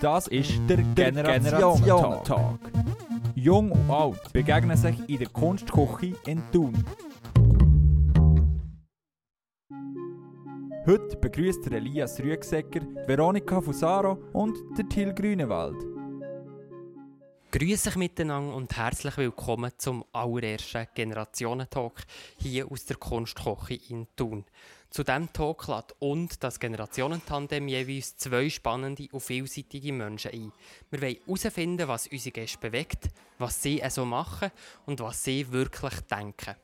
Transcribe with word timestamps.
Das 0.00 0.26
ist 0.28 0.60
der 0.68 0.76
Generationen-Talk. 0.94 2.58
Jung 3.34 3.72
und 3.72 3.90
alt 3.90 4.32
begegnen 4.32 4.76
sich 4.76 4.96
in 5.08 5.18
der 5.18 5.28
Kunstküche 5.28 6.14
in 6.26 6.42
Thun. 6.52 6.84
Heute 10.84 11.16
begrüßt 11.16 11.66
Elias 11.72 12.20
Rüegsecker, 12.20 12.80
Veronika 13.06 13.60
Fusaro 13.60 14.18
und 14.34 14.56
der 14.76 14.86
Till 14.86 15.14
Grünewald. 15.14 15.76
Grüße 17.50 17.88
euch 17.88 17.96
miteinander 17.96 18.54
und 18.54 18.76
herzlich 18.76 19.16
willkommen 19.16 19.72
zum 19.78 20.04
allerersten 20.12 20.86
Generationentalk 20.94 22.04
hier 22.36 22.70
aus 22.70 22.84
der 22.84 22.96
Kunstküche 22.96 23.80
in 23.88 24.06
Thun. 24.14 24.44
Zu 24.90 25.02
diesem 25.02 25.32
Talk 25.32 25.68
lädt 25.68 25.94
und 25.98 26.42
das 26.42 26.60
Generationentandem 26.60 27.68
jeweils 27.68 28.16
zwei 28.16 28.48
spannende 28.48 29.08
und 29.12 29.20
vielseitige 29.20 29.92
Menschen 29.92 30.32
ein. 30.32 30.52
Wir 30.90 31.02
wollen 31.02 31.16
herausfinden, 31.26 31.88
was 31.88 32.06
unsere 32.06 32.32
Gäste 32.32 32.58
bewegt, 32.58 33.10
was 33.38 33.62
sie 33.62 33.78
so 33.78 33.82
also 33.82 34.04
machen 34.04 34.50
und 34.86 35.00
was 35.00 35.22
sie 35.22 35.50
wirklich 35.52 36.00
denken. 36.02 36.56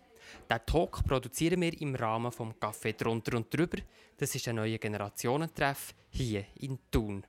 Diesen 0.50 0.66
Talk 0.66 1.04
produzieren 1.04 1.60
wir 1.60 1.80
im 1.80 1.94
Rahmen 1.94 2.30
des 2.30 2.38
Café 2.38 2.96
drunter 2.96 3.36
und 3.36 3.52
drüber. 3.52 3.78
Das 4.16 4.34
ist 4.34 4.48
ein 4.48 4.56
neuer 4.56 4.78
Generationentreff 4.78 5.94
hier 6.10 6.44
in 6.60 6.78
Thun. 6.90 7.24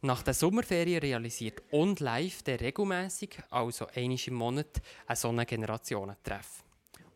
Nach 0.00 0.22
der 0.22 0.34
Sommerferien 0.34 1.00
realisiert 1.00 1.62
und 1.72 1.98
live 1.98 2.42
der 2.44 2.60
regelmäßig, 2.60 3.30
also 3.50 3.88
einmal 3.88 4.18
im 4.24 4.34
Monat, 4.34 4.80
ein 5.06 5.16
solchen 5.16 5.44
Generationentreff. 5.44 6.62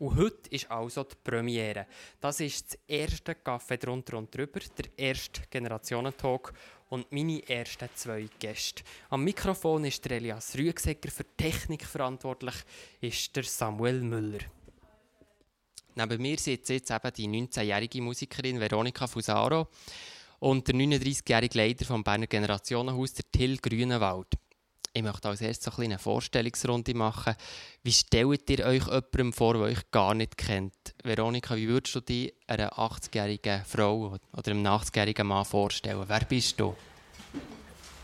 Und 0.03 0.17
heute 0.17 0.51
ist 0.51 0.69
also 0.69 1.05
die 1.05 1.15
Premiere. 1.23 1.87
Das 2.21 2.41
ist 2.41 2.73
das 2.73 2.79
erste 2.89 3.35
Café 3.35 3.77
drunter 3.77 4.19
und 4.19 4.37
drüber, 4.37 4.59
der 4.77 4.87
erste 4.97 5.43
Generationentalk 5.49 6.53
und 6.89 7.13
meine 7.13 7.49
ersten 7.49 7.89
zwei 7.95 8.29
Gäste. 8.41 8.83
Am 9.11 9.23
Mikrofon 9.23 9.85
ist 9.85 10.05
der 10.05 10.17
Elias 10.17 10.59
Rüegsecker, 10.59 11.09
für 11.09 11.25
Technik 11.37 11.85
verantwortlich 11.85 12.57
ist 13.01 13.37
der 13.37 13.45
Samuel 13.45 14.01
Müller. 14.01 14.41
Neben 15.95 16.21
mir 16.21 16.37
sitzt 16.37 16.71
jetzt 16.71 16.91
eben 16.91 17.13
die 17.15 17.29
19-jährige 17.29 18.03
Musikerin 18.03 18.59
Veronika 18.59 19.07
Fusaro 19.07 19.69
und 20.41 20.67
der 20.67 20.75
39-jährige 20.75 21.59
Leiter 21.59 21.85
vom 21.85 22.03
Berner 22.03 22.27
Generationenhaus, 22.27 23.15
der 23.15 23.31
Till 23.31 23.57
Grünewald. 23.57 24.37
Ich 24.95 25.03
möchte 25.03 25.27
als 25.27 25.41
erstes 25.41 25.79
eine 25.79 25.99
Vorstellungsrunde 25.99 26.93
machen. 26.93 27.35
Wie 27.83 27.93
stellt 27.93 28.51
ihr 28.51 28.67
euch 28.67 28.85
jemandem 28.85 29.33
vor, 29.33 29.55
der 29.55 29.63
euch 29.63 29.91
gar 29.91 30.13
nicht 30.13 30.37
kennt? 30.37 30.75
Veronika, 31.03 31.57
wie 31.57 31.67
würdest 31.67 31.95
du 31.95 32.01
dich 32.01 32.35
einer 32.47 32.71
80-jährigen 32.75 33.65
Frau 33.65 34.19
oder 34.37 34.51
einem 34.51 34.67
80-jährigen 34.67 35.27
Mann 35.27 35.47
vorstellen? 35.47 36.05
Wer 36.07 36.21
bist 36.27 36.61
du? 36.61 36.77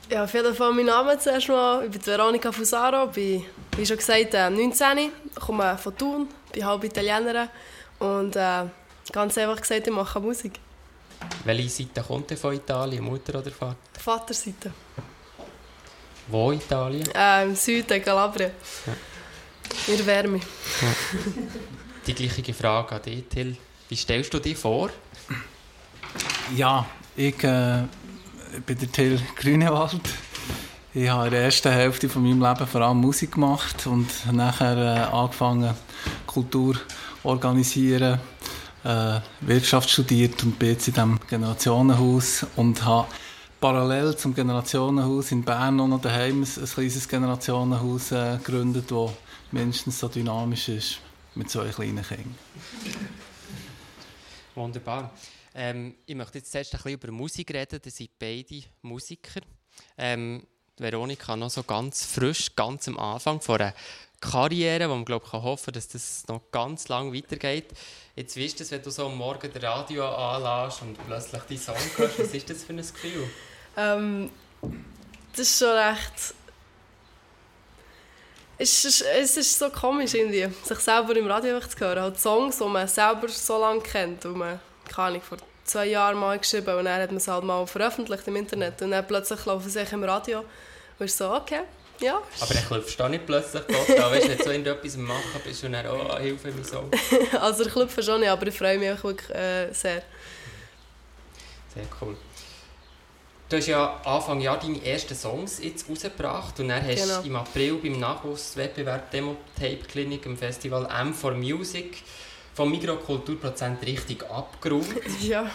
Ja, 0.08 0.24
auf 0.24 0.32
jeden 0.32 0.54
Fall 0.54 0.72
mein 0.72 0.86
Name 0.86 1.18
zuerst 1.18 1.48
mal. 1.50 1.84
Ich 1.84 1.90
bin 1.90 2.06
Veronika 2.06 2.50
Fusaro, 2.50 3.08
bin, 3.08 3.44
wie 3.76 3.84
schon 3.84 3.98
gesagt, 3.98 4.32
19, 4.32 4.98
äh, 4.98 5.10
komme 5.38 5.76
von 5.76 5.94
Thun, 5.94 6.28
bin 6.50 6.64
halb 6.64 6.84
Italienerin 6.84 7.50
und 7.98 8.34
äh, 8.34 8.64
ganz 9.12 9.36
einfach 9.36 9.60
gesagt, 9.60 9.86
ich 9.86 9.92
mache 9.92 10.20
Musik. 10.20 10.58
Welche 11.44 11.68
Seite 11.68 12.02
kommt 12.02 12.32
von 12.38 12.54
Italien, 12.54 13.04
Mutter 13.04 13.38
oder 13.38 13.50
Vater? 13.50 13.76
Vaterseite. 13.92 14.72
Wo 16.28 16.50
in 16.50 16.58
Italien? 16.58 17.08
Äh, 17.14 17.44
Im 17.44 17.56
Süden, 17.56 18.02
Kalabrien. 18.02 18.50
Ja. 18.86 18.92
In 19.86 19.96
der 19.96 20.06
Wärme. 20.06 20.38
Ja. 20.38 20.88
Die 22.06 22.14
gleiche 22.14 22.54
Frage 22.54 22.94
an 22.94 23.02
dich, 23.02 23.24
Till. 23.28 23.56
Wie 23.88 23.96
stellst 23.96 24.32
du 24.34 24.38
dich 24.38 24.56
vor? 24.56 24.90
Ja, 26.56 26.86
ich 27.16 27.42
äh, 27.42 27.84
bin 28.66 28.78
der 28.78 28.92
Till 28.92 29.20
Grünewald. 29.36 30.00
Ich 30.94 31.08
habe 31.08 31.26
in 31.26 31.32
der 31.32 31.42
ersten 31.42 31.72
Hälfte 31.72 32.08
von 32.08 32.22
meinem 32.22 32.42
Leben 32.42 32.66
vor 32.66 32.80
allem 32.80 32.98
Musik 32.98 33.32
gemacht 33.32 33.86
und 33.86 34.08
nachher 34.32 34.76
äh, 34.76 35.14
angefangen, 35.14 35.74
Kultur 36.26 36.74
zu 36.74 36.80
organisieren, 37.28 38.20
äh, 38.84 39.20
Wirtschaft 39.40 39.90
studiert 39.90 40.42
und 40.42 40.58
bin 40.58 40.70
jetzt 40.70 40.88
in 40.88 40.94
diesem 40.94 41.20
Generationenhaus 41.28 42.46
und 42.56 42.84
habe 42.84 43.08
parallel 43.60 44.16
zum 44.16 44.34
Generationenhaus 44.34 45.32
in 45.32 45.44
Bern 45.44 45.76
noch 45.76 46.00
daheim 46.00 46.42
ein, 46.42 46.62
ein 46.62 46.66
kleines 46.66 47.08
Generationenhaus 47.08 48.12
äh, 48.12 48.38
gegründet, 48.38 48.90
das 48.90 49.10
mindestens 49.50 49.98
so 49.98 50.08
dynamisch 50.08 50.68
ist 50.68 50.98
mit 51.34 51.50
zwei 51.50 51.68
kleinen 51.68 52.02
Kindern. 52.02 52.38
Wunderbar. 54.54 55.12
Ähm, 55.54 55.94
ich 56.06 56.14
möchte 56.14 56.38
jetzt 56.38 56.52
zuerst 56.52 56.74
ein 56.74 56.78
bisschen 56.78 56.92
über 57.00 57.12
Musik 57.12 57.52
reden. 57.52 57.80
Das 57.82 57.96
sind 57.96 58.10
beide 58.18 58.62
Musiker. 58.82 59.40
Ähm, 59.96 60.46
Veronika 60.76 61.36
noch 61.36 61.50
so 61.50 61.62
ganz 61.62 62.04
frisch, 62.04 62.54
ganz 62.54 62.86
am 62.88 62.98
Anfang 62.98 63.40
von 63.40 63.60
einer 63.60 63.74
Karriere, 64.20 64.88
wo 64.88 64.94
man 64.94 65.04
glaub, 65.04 65.30
kann 65.30 65.42
hoffen 65.42 65.72
dass 65.72 65.88
das 65.88 66.26
noch 66.28 66.50
ganz 66.50 66.88
lang 66.88 67.12
weitergeht. 67.12 67.66
Jetzt 68.16 68.36
weißt 68.36 68.60
du, 68.60 68.70
wenn 68.70 68.82
du 68.82 68.90
so 68.90 69.06
am 69.06 69.16
Morgen 69.16 69.50
das 69.52 69.62
Radio 69.62 70.08
anlässt 70.08 70.82
und 70.82 70.98
plötzlich 71.06 71.42
die 71.42 71.56
Song 71.56 71.76
hörst, 71.96 72.18
was 72.18 72.34
ist 72.34 72.50
das 72.50 72.64
für 72.64 72.72
ein 72.72 72.78
Gefühl? 72.78 73.28
Ähm, 73.78 74.30
das 75.32 75.40
ist 75.40 75.58
schon 75.58 75.68
recht... 75.68 76.34
Es 78.60 78.84
ist, 78.84 79.02
es 79.02 79.36
ist 79.36 79.56
so 79.56 79.70
komisch, 79.70 80.14
irgendwie, 80.14 80.48
sich 80.64 80.78
selber 80.80 81.16
im 81.16 81.28
Radio 81.28 81.60
zu 81.60 81.78
hören. 81.78 82.02
Halt 82.02 82.18
Songs, 82.18 82.58
die 82.58 82.64
man 82.64 82.88
selber 82.88 83.28
so 83.28 83.60
lange 83.60 83.80
kennt, 83.80 84.24
die 84.24 84.28
man, 84.28 84.58
keine 84.88 85.08
Ahnung, 85.08 85.22
vor 85.22 85.38
zwei 85.68 85.86
Jahren 85.86 86.18
mal 86.18 86.38
geschrieben 86.38 86.76
und 86.76 86.84
dann 86.86 87.00
hat 87.00 87.10
man 87.10 87.18
es 87.18 87.28
halt 87.28 87.44
mal 87.44 87.66
veröffentlicht 87.66 88.26
im 88.26 88.36
Internet 88.36 88.80
und 88.82 88.90
dann 88.90 89.06
plötzlich 89.06 89.44
laufen 89.44 89.68
sie 89.68 89.80
im 89.80 90.02
Radio 90.02 90.44
und 90.98 91.06
ist 91.06 91.16
so, 91.16 91.30
okay, 91.32 91.60
ja. 92.00 92.20
Aber 92.40 92.54
ich 92.54 92.96
du 92.96 93.08
nicht 93.08 93.26
plötzlich 93.26 93.62
total, 93.62 94.10
weißt 94.12 94.24
du, 94.24 94.28
wenn 94.30 94.38
du 94.38 94.44
so 94.44 94.50
irgendetwas 94.50 94.96
machen 94.96 95.40
bist 95.44 95.64
und 95.64 95.72
dann, 95.72 95.86
oh, 95.86 96.16
Hilfe 96.18 96.50
mir 96.50 96.64
so. 96.64 96.88
also 97.40 97.64
ich 97.64 97.72
klopfe 97.72 98.02
schon 98.02 98.20
nicht, 98.20 98.30
aber 98.30 98.46
ich 98.46 98.56
freue 98.56 98.78
mich 98.78 98.90
auch 98.90 99.04
wirklich 99.04 99.30
äh, 99.30 99.72
sehr. 99.72 100.02
Sehr 101.74 101.84
cool. 102.00 102.16
Du 103.48 103.56
hast 103.56 103.66
ja 103.66 103.98
Anfang 104.04 104.40
Jahr 104.40 104.58
deine 104.58 104.84
ersten 104.84 105.14
Songs 105.14 105.58
jetzt 105.62 105.88
rausgebracht 105.88 106.60
und 106.60 106.68
dann 106.68 106.86
hast 106.86 107.02
genau. 107.02 107.20
im 107.22 107.36
April 107.36 107.74
beim 107.76 107.98
Nachwuchswettbewerb 107.98 109.10
Demo 109.10 109.36
Tape 109.58 109.78
Clinic 109.90 110.26
im 110.26 110.36
Festival 110.36 110.86
M 111.00 111.14
for 111.14 111.32
Music 111.32 112.02
vom 112.54 112.70
Mikrokulturprozent 112.70 113.84
richtig 113.86 114.22
abgeräumt. 114.30 115.00
ja. 115.22 115.50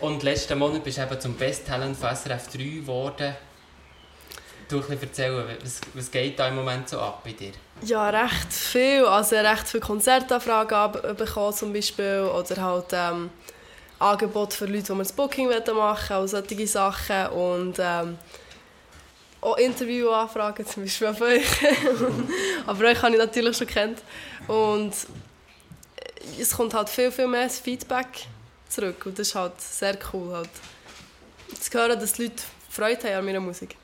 Und 0.00 0.22
letzten 0.22 0.56
Monat 0.58 0.84
bist 0.84 0.98
du 0.98 1.02
eben 1.02 1.20
zum 1.20 1.34
Best 1.34 1.66
Talent 1.66 1.96
von 1.96 2.14
SRF 2.14 2.48
3 2.48 2.58
geworden 2.58 3.34
du 4.72 4.82
ein 4.88 5.00
erzählen, 5.00 5.44
was, 5.62 5.80
was 5.94 6.10
geht 6.10 6.38
da 6.38 6.48
im 6.48 6.56
Moment 6.56 6.88
so 6.88 6.98
ab 6.98 7.22
bei 7.24 7.32
dir? 7.32 7.52
Ja, 7.84 8.08
recht 8.08 8.52
viel. 8.52 9.04
Also 9.04 9.36
recht 9.36 9.68
viele 9.68 9.82
Konzertanfragen 9.82 11.16
bekommen 11.16 11.52
zum 11.52 11.72
Beispiel 11.72 12.22
oder 12.22 12.62
halt 12.62 12.86
ähm, 12.92 13.30
Angebote 14.02 14.56
für 14.56 14.66
Leute, 14.66 14.92
die 14.92 14.98
das 14.98 15.12
Booking 15.12 15.48
machen 15.48 15.76
wollen, 15.76 15.78
auch 15.80 16.26
solche 16.26 16.66
Sachen 16.66 17.26
und 17.28 17.76
ähm, 17.78 18.18
auch 19.40 19.56
Interviewanfragen 19.56 20.66
zum 20.66 20.84
Beispiel 20.84 21.14
von 21.14 21.26
euch. 21.26 21.46
Aber 22.66 22.84
euch 22.84 23.02
habe 23.02 23.12
ich 23.12 23.18
natürlich 23.18 23.56
schon 23.56 23.66
kennt 23.66 24.02
und 24.46 24.92
es 26.38 26.50
kommt 26.50 26.74
halt 26.74 26.88
viel, 26.88 27.10
viel 27.10 27.26
mehr 27.26 27.48
Feedback 27.50 28.26
zurück 28.68 29.06
und 29.06 29.18
das 29.18 29.28
ist 29.28 29.34
halt 29.34 29.60
sehr 29.60 29.98
cool 30.12 30.32
halt. 30.32 30.50
Zu 31.58 31.78
hören, 31.78 31.98
dass 31.98 32.14
die 32.14 32.24
Leute 32.24 32.42
Freude 32.70 33.08
haben 33.08 33.18
an 33.18 33.24
meiner 33.24 33.40
Musik. 33.40 33.76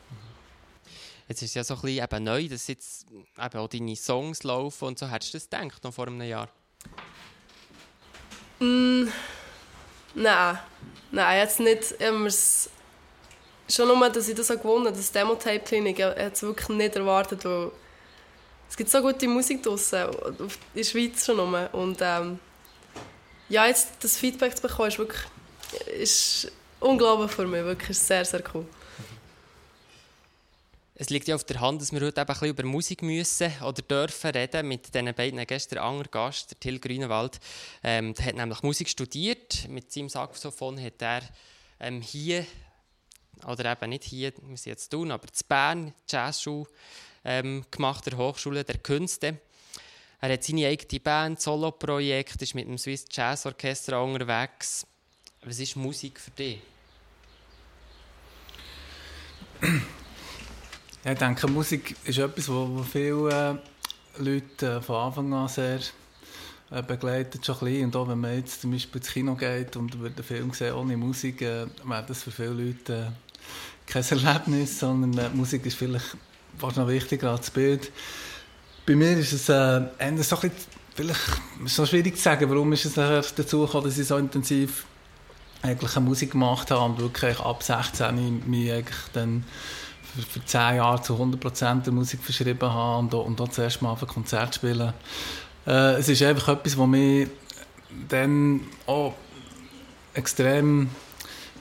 Jetzt 1.28 1.42
ist 1.42 1.50
es 1.50 1.54
ja 1.54 1.64
so 1.64 1.74
ein 1.74 1.80
bisschen 1.82 2.04
eben 2.04 2.24
neu, 2.24 2.48
dass 2.48 2.66
jetzt 2.68 3.06
eben 3.10 3.58
auch 3.58 3.68
deine 3.68 3.96
Songs 3.96 4.42
laufen 4.44 4.86
und 4.86 4.98
so. 4.98 5.10
Hättest 5.10 5.34
du 5.34 5.38
das 5.38 5.50
gedacht 5.50 5.84
noch 5.84 5.92
vor 5.92 6.06
einem 6.06 6.22
Jahr? 6.22 6.48
Mm, 8.60 9.08
nein. 10.14 10.58
Nein, 11.10 11.38
jetzt 11.38 11.60
nicht. 11.60 11.94
Ich 11.98 13.74
schon 13.74 13.88
nur, 13.88 14.08
dass 14.10 14.28
ich 14.28 14.34
das 14.34 14.50
auch 14.50 14.56
gewonnen 14.56 14.86
habe, 14.86 14.96
das 14.96 15.12
Demo-Tape-Klinik, 15.12 15.98
es 16.00 16.42
wirklich 16.42 16.68
nicht 16.68 16.96
erwartet, 16.96 17.44
weil 17.44 17.70
es 18.68 18.76
gibt 18.76 18.90
so 18.90 19.00
gute 19.00 19.28
Musik 19.28 19.62
draussen, 19.62 20.08
in 20.38 20.50
der 20.74 20.84
Schweiz 20.84 21.24
schon 21.24 21.36
nur. 21.36 21.68
Und 21.72 21.98
ähm, 22.00 22.38
ja, 23.48 23.66
jetzt 23.66 23.88
das 24.00 24.16
Feedback 24.16 24.56
zu 24.56 24.62
bekommen, 24.62 24.88
ist 24.88 24.98
wirklich 24.98 25.22
ist 25.98 26.52
unglaublich 26.80 27.30
für 27.30 27.46
mich, 27.46 27.64
wirklich 27.64 27.98
sehr, 27.98 28.24
sehr 28.24 28.42
cool. 28.54 28.66
Es 31.00 31.10
liegt 31.10 31.28
ja 31.28 31.36
auf 31.36 31.44
der 31.44 31.60
Hand, 31.60 31.80
dass 31.80 31.92
wir 31.92 32.00
heute 32.00 32.20
ein 32.20 32.26
bisschen 32.26 32.48
über 32.48 32.64
Musik 32.64 33.02
müssen 33.02 33.52
oder 33.62 33.82
dürfen 33.82 34.32
reden 34.32 34.66
mit 34.66 34.92
diesen 34.92 35.14
beiden 35.14 35.46
Gästen. 35.46 35.78
Anger 35.78 36.08
Gast, 36.10 36.50
der 36.50 36.58
Till 36.58 36.80
Grünewald, 36.80 37.38
ähm, 37.84 38.14
der 38.14 38.24
hat 38.24 38.34
nämlich 38.34 38.64
Musik 38.64 38.88
studiert. 38.88 39.68
Mit 39.68 39.92
seinem 39.92 40.08
Saxophon 40.08 40.82
hat 40.82 41.00
er 41.00 41.22
ähm, 41.78 42.02
hier, 42.02 42.44
oder 43.46 43.70
eben 43.70 43.90
nicht 43.90 44.02
hier, 44.02 44.32
wir 44.42 44.56
sind 44.56 44.72
jetzt 44.72 44.88
tun, 44.88 45.12
aber 45.12 45.28
zu 45.28 45.44
Bern 45.44 45.94
Jazzschule 46.08 46.66
ähm, 47.24 47.64
gemacht, 47.70 48.04
der 48.06 48.18
Hochschule 48.18 48.64
der 48.64 48.78
Künste. 48.78 49.38
Er 50.20 50.32
hat 50.32 50.42
seine 50.42 50.66
eigene 50.66 50.98
Band, 50.98 51.40
Solo-Projekt, 51.40 52.42
ist 52.42 52.56
mit 52.56 52.66
dem 52.66 52.76
Swiss 52.76 53.04
Jazz 53.08 53.46
Orchester 53.46 54.02
unterwegs. 54.02 54.84
Was 55.44 55.60
ist 55.60 55.76
Musik 55.76 56.18
für 56.18 56.32
dich? 56.32 56.58
Ja, 61.04 61.12
ich 61.12 61.18
denke, 61.18 61.46
Musik 61.46 61.94
ist 62.04 62.18
etwas, 62.18 62.48
wo, 62.48 62.82
viele 62.82 63.60
äh, 64.18 64.22
Leute 64.22 64.66
äh, 64.66 64.82
von 64.82 64.96
Anfang 64.96 65.32
an 65.32 65.46
sehr 65.46 65.78
äh, 66.72 66.82
begleitet 66.82 67.46
schon 67.46 67.68
ein 67.68 67.84
Und 67.84 67.96
auch 67.96 68.08
wenn 68.08 68.18
man 68.18 68.36
jetzt 68.36 68.62
zum 68.62 68.72
Beispiel 68.72 69.00
ins 69.00 69.10
Kino 69.12 69.34
geht 69.36 69.76
und 69.76 69.94
einen 69.94 70.22
Film 70.24 70.52
sehen 70.52 70.74
ohne 70.74 70.96
Musik, 70.96 71.40
äh, 71.42 71.66
wäre 71.84 72.04
das 72.06 72.24
für 72.24 72.32
viele 72.32 72.48
Leute 72.48 73.12
kein 73.86 74.02
Erlebnis, 74.02 74.80
sondern 74.80 75.36
Musik 75.36 75.64
ist 75.66 75.76
vielleicht 75.76 76.16
fast 76.58 76.76
noch 76.76 76.88
wichtiger 76.88 77.30
als 77.30 77.42
das 77.42 77.50
Bild. 77.52 77.92
Bei 78.84 78.96
mir 78.96 79.16
ist 79.16 79.32
es 79.32 79.48
äh, 79.48 79.82
so 80.22 80.36
ein 80.36 80.50
bisschen, 80.96 81.16
ist 81.64 81.88
schwierig 81.88 82.16
zu 82.16 82.22
sagen, 82.22 82.50
warum 82.50 82.72
ist 82.72 82.84
es 82.84 82.94
dazu 82.94 83.60
gekommen, 83.60 83.84
dass 83.84 83.98
ich 83.98 84.08
so 84.08 84.16
intensiv 84.16 84.84
eigentlich 85.62 85.94
Musik 86.00 86.32
gemacht 86.32 86.72
habe 86.72 86.84
und 86.84 86.98
wirklich 86.98 87.38
ab 87.38 87.62
16 87.62 88.42
mich 88.46 88.72
eigentlich 88.72 88.98
dann 89.12 89.44
für, 90.14 90.22
für 90.22 90.44
10 90.44 90.76
Jahre 90.76 91.02
zu 91.02 91.14
100% 91.14 91.82
der 91.82 91.92
Musik 91.92 92.22
verschrieben 92.22 92.72
habe 92.72 92.98
und, 92.98 93.14
und 93.14 93.40
auch 93.40 93.48
zuerst 93.48 93.82
mal 93.82 93.92
auf 93.92 94.02
ein 94.02 94.08
Konzert 94.08 94.54
spielen. 94.54 94.92
Äh, 95.66 95.94
es 95.94 96.08
ist 96.08 96.22
einfach 96.22 96.48
etwas, 96.48 96.78
was 96.78 96.86
mich 96.86 97.28
dann 98.08 98.60
auch 98.86 99.14
extrem 100.14 100.88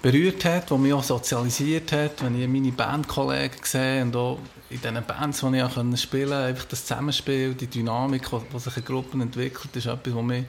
berührt 0.02 0.46
hat, 0.46 0.72
was 0.72 0.80
mich 0.80 0.94
auch 0.94 1.04
sozialisiert 1.04 1.92
hat, 1.92 2.24
wenn 2.24 2.42
ich 2.42 2.48
meine 2.48 2.72
Bandkollegen 2.72 3.60
sehe 3.64 4.02
und 4.02 4.16
auch 4.16 4.40
in 4.70 4.82
diesen 4.82 5.04
Bands, 5.06 5.42
die 5.42 5.58
ich 5.58 5.64
auch 5.64 5.98
spielen 5.98 6.30
konnte, 6.30 6.46
einfach 6.46 6.66
das 6.66 6.86
Zusammenspiel, 6.86 7.54
die 7.54 7.68
Dynamik, 7.68 8.30
die 8.30 8.60
sich 8.60 8.78
in 8.78 8.86
Gruppen 8.86 9.22
entwickelt, 9.22 9.76
ist 9.76 9.86
etwas, 9.86 10.14
was 10.14 10.24
mich 10.24 10.46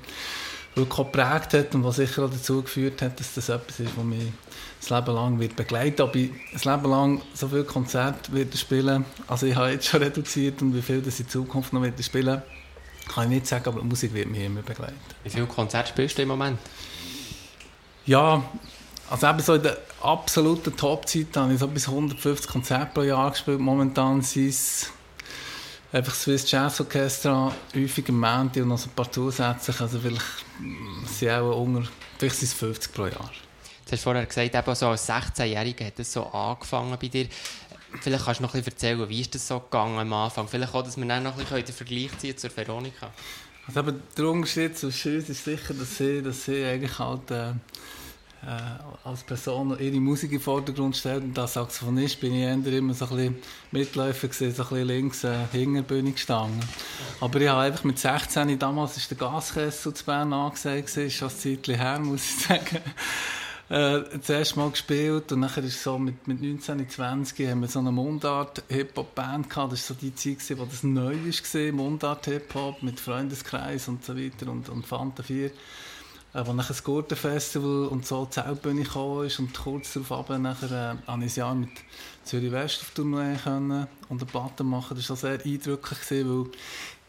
wirklich 0.79 1.07
geprägt 1.07 1.55
hat 1.55 1.75
und 1.75 1.85
was 1.85 1.97
sicher 1.97 2.25
auch 2.25 2.31
dazu 2.31 2.63
geführt 2.63 3.03
hat, 3.03 3.21
dass 3.21 3.35
das 3.35 3.49
etwas 3.49 3.81
ist, 3.81 3.97
was 3.97 4.05
mich 4.05 4.33
das 4.81 4.91
Leben 4.91 5.15
lang 5.15 5.41
wird 5.41 5.57
begleiten 5.57 6.03
Ob 6.03 6.15
ich 6.17 6.31
das 6.53 6.65
Leben 6.65 6.91
lang 6.91 7.21
so 7.35 7.49
viele 7.49 7.65
Konzerte 7.65 8.33
werde 8.33 8.57
spielen 8.57 9.05
also 9.27 9.47
ich 9.47 9.57
habe 9.57 9.71
jetzt 9.71 9.87
schon 9.87 10.03
reduziert 10.05 10.63
und 10.63 10.75
wie 10.75 10.83
viel 10.83 11.03
das 11.03 11.21
in 11.21 11.29
Zukunft 11.29 11.73
noch 11.73 11.83
werde 11.83 12.03
spielen 12.03 12.43
kann 13.09 13.25
ich 13.25 13.31
nicht 13.31 13.47
sagen, 13.47 13.67
aber 13.67 13.81
die 13.81 13.87
Musik 13.87 14.13
wird 14.13 14.29
mich 14.29 14.43
immer 14.43 14.61
begleiten. 14.61 14.95
Wie 15.25 15.31
viele 15.31 15.47
Konzerte 15.47 15.89
spielst 15.89 16.19
du 16.19 16.23
im 16.23 16.29
Moment? 16.29 16.59
Ja, 18.05 18.43
also 19.11 19.27
eben 19.27 19.41
so 19.41 19.55
in 19.55 19.63
der 19.63 19.79
absoluten 20.03 20.77
Top-Zeit 20.77 21.29
habe 21.37 21.55
ich 21.55 21.59
so 21.59 21.67
bis 21.69 21.89
150 21.89 22.51
Konzerte 22.51 22.91
pro 22.93 23.03
Jahr 23.03 23.31
gespielt. 23.31 23.61
Momentan 23.61 24.23
sind 24.23 24.49
es 24.49 24.93
einfach 25.93 26.15
Swiss 26.15 26.51
Jazz 26.51 26.81
Orchestra, 26.81 27.55
häufig 27.75 28.09
im 28.09 28.21
Mountain 28.21 28.65
und 28.65 28.69
noch 28.71 28.79
so 28.79 28.89
ein 28.89 28.95
paar 28.95 29.11
zusätzliche. 29.11 29.83
Also 29.83 29.99
vielleicht 30.01 30.23
sind 31.07 31.31
auch 31.31 31.61
unter, 31.61 31.89
vielleicht 32.19 32.37
sind 32.37 32.49
es 32.49 32.55
50 32.55 32.93
pro 32.93 33.07
Jahr. 33.07 33.31
Du 33.87 33.93
hast 33.93 34.03
vorher 34.03 34.27
gesagt, 34.27 34.55
eben 34.55 34.75
so 34.75 34.89
als 34.89 35.09
16-Jähriger 35.09 35.87
hat 35.87 35.99
es 35.99 36.13
so 36.13 36.27
angefangen 36.27 36.97
bei 37.01 37.09
dir. 37.09 37.29
Vielleicht 38.03 38.25
kannst 38.25 38.41
du 38.41 38.43
noch 38.43 38.55
ein 38.55 38.61
bisschen 38.61 38.75
erzählen, 38.75 39.09
wie 39.09 39.21
ist 39.23 39.35
das 39.35 39.49
so 39.49 39.61
gegangen 39.61 39.99
am 39.99 40.13
Anfang? 40.13 40.47
Vielleicht 40.47 40.75
auch, 40.75 40.83
dass 40.83 40.99
wir 40.99 41.07
dann 41.07 41.23
noch 41.23 41.33
ein 41.33 41.39
bisschen 41.39 41.65
den 41.65 41.75
Vergleich 41.75 42.19
ziehen 42.19 42.37
zur 42.37 42.55
Veronika. 42.55 43.11
Also 43.67 43.81
eben, 43.81 44.03
der 44.17 44.25
Unterschied 44.27 44.77
zwischen 44.77 45.17
uns 45.17 45.31
ist 45.31 45.45
sicher, 45.45 45.73
dass 45.73 45.97
sie, 45.97 46.23
dass 46.23 46.45
sie 46.45 46.65
eigentlich 46.65 46.99
halt... 46.99 47.31
Äh, 47.31 47.53
äh, 48.47 49.09
als 49.09 49.25
Person 49.25 49.77
ihre 49.79 50.01
Musik 50.01 50.33
im 50.33 50.41
Vordergrund 50.41 50.97
stellt. 50.97 51.25
Und 51.25 51.39
als 51.39 51.55
Saxophonist 51.55 52.21
bin 52.21 52.35
ich 52.35 52.73
immer 52.73 52.95
so 52.95 53.07
ein 53.07 53.17
bisschen 53.17 53.37
Mitläufer 53.73 54.29
gewesen, 54.29 54.55
so 54.55 54.63
ein 54.63 54.69
bisschen 54.69 54.87
links 54.87 55.25
äh, 55.25 55.47
hinter 55.51 55.83
Bühne 55.83 56.13
gestanden. 56.13 56.61
Aber 57.21 57.41
ich 57.41 57.49
habe 57.49 57.63
einfach 57.63 57.85
mit 57.85 57.99
16, 57.99 58.59
damals 58.59 58.97
war 58.97 59.17
der 59.17 59.29
Gaskessel 59.29 59.93
zu 59.93 60.05
Bern 60.05 60.33
angesagt, 60.33 60.97
ist 60.97 61.15
schon 61.15 61.29
ein 61.29 61.37
Zeitchen 61.37 61.75
her, 61.75 61.99
muss 61.99 62.25
ich 62.25 62.47
sagen. 62.47 62.79
Äh, 63.71 64.03
das 64.17 64.31
erste 64.31 64.59
Mal 64.59 64.71
gespielt 64.71 65.31
und 65.33 65.41
nachher 65.41 65.65
ist 65.65 65.83
so 65.83 65.99
mit, 65.99 66.27
mit 66.27 66.41
19, 66.41 66.89
20 66.89 67.51
haben 67.51 67.61
wir 67.61 67.69
so 67.69 67.81
eine 67.81 67.93
Mundart-Hip-Hop-Band 67.93 69.51
gehabt. 69.51 69.73
Das 69.73 69.91
war 69.91 69.97
so 69.97 70.01
die 70.01 70.15
Zeit, 70.15 70.59
wo 70.59 70.65
das 70.65 70.85
neu 70.85 71.17
war, 71.17 71.73
Mundart-Hip-Hop 71.73 72.83
mit 72.83 72.99
Freundeskreis 72.99 73.89
und 73.89 74.05
so 74.05 74.17
weiter 74.17 74.49
und, 74.51 74.69
und 74.69 74.87
Fanta 74.87 75.23
4 75.23 75.47
äh, 75.47 75.51
wo 76.35 76.53
nachher 76.53 76.69
das 76.69 76.85
Gurtenfestival 76.85 77.87
und 77.87 78.07
so 78.07 78.27
Zeltbühne 78.27 78.83
gekommen 78.83 79.27
ist 79.27 79.39
und 79.39 79.55
kurz 79.55 79.95
darauf 79.95 80.13
ab, 80.13 80.39
nachher 80.39 80.97
äh, 81.07 81.11
ein 81.11 81.27
Jahr 81.27 81.55
mit 81.55 81.71
Zürich 82.25 82.53
West 82.53 82.83
auf 82.83 82.91
Tournee 82.91 83.37
können 83.43 83.87
und 84.09 84.21
eine 84.21 84.31
Platte 84.31 84.63
machen. 84.63 84.97
Das 84.97 85.09
war 85.09 85.17
sehr 85.17 85.45
eindrücklich, 85.45 86.01
gewesen, 86.01 86.45
weil 86.45 86.53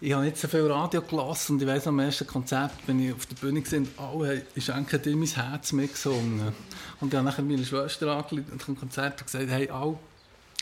ich 0.01 0.13
habe 0.13 0.23
nicht 0.23 0.37
so 0.37 0.47
viel 0.47 0.65
Radio 0.71 1.01
gelassen 1.01 1.53
und 1.53 1.61
ich 1.61 1.67
weiss, 1.67 1.85
am 1.85 1.99
ersten 1.99 2.25
Konzert 2.25 2.71
bin 2.85 3.05
ich 3.05 3.13
auf 3.13 3.25
der 3.25 3.35
Bühne 3.35 3.61
und 3.71 3.89
alle 3.97 4.43
ist 4.55 4.69
eigentlich 4.69 5.05
in 5.05 5.19
mein 5.19 5.27
Herz 5.27 5.73
mitgesungen. 5.73 6.53
Und 7.01 7.09
ich 7.09 7.17
habe 7.17 7.25
nachher 7.25 7.43
meine 7.43 7.65
Schwester 7.65 8.15
angerufen 8.15 8.53
und 8.53 8.69
am 8.69 8.79
Konzert 8.79 9.21
gesagt, 9.21 9.49
hey, 9.49 9.69
alle 9.69 9.97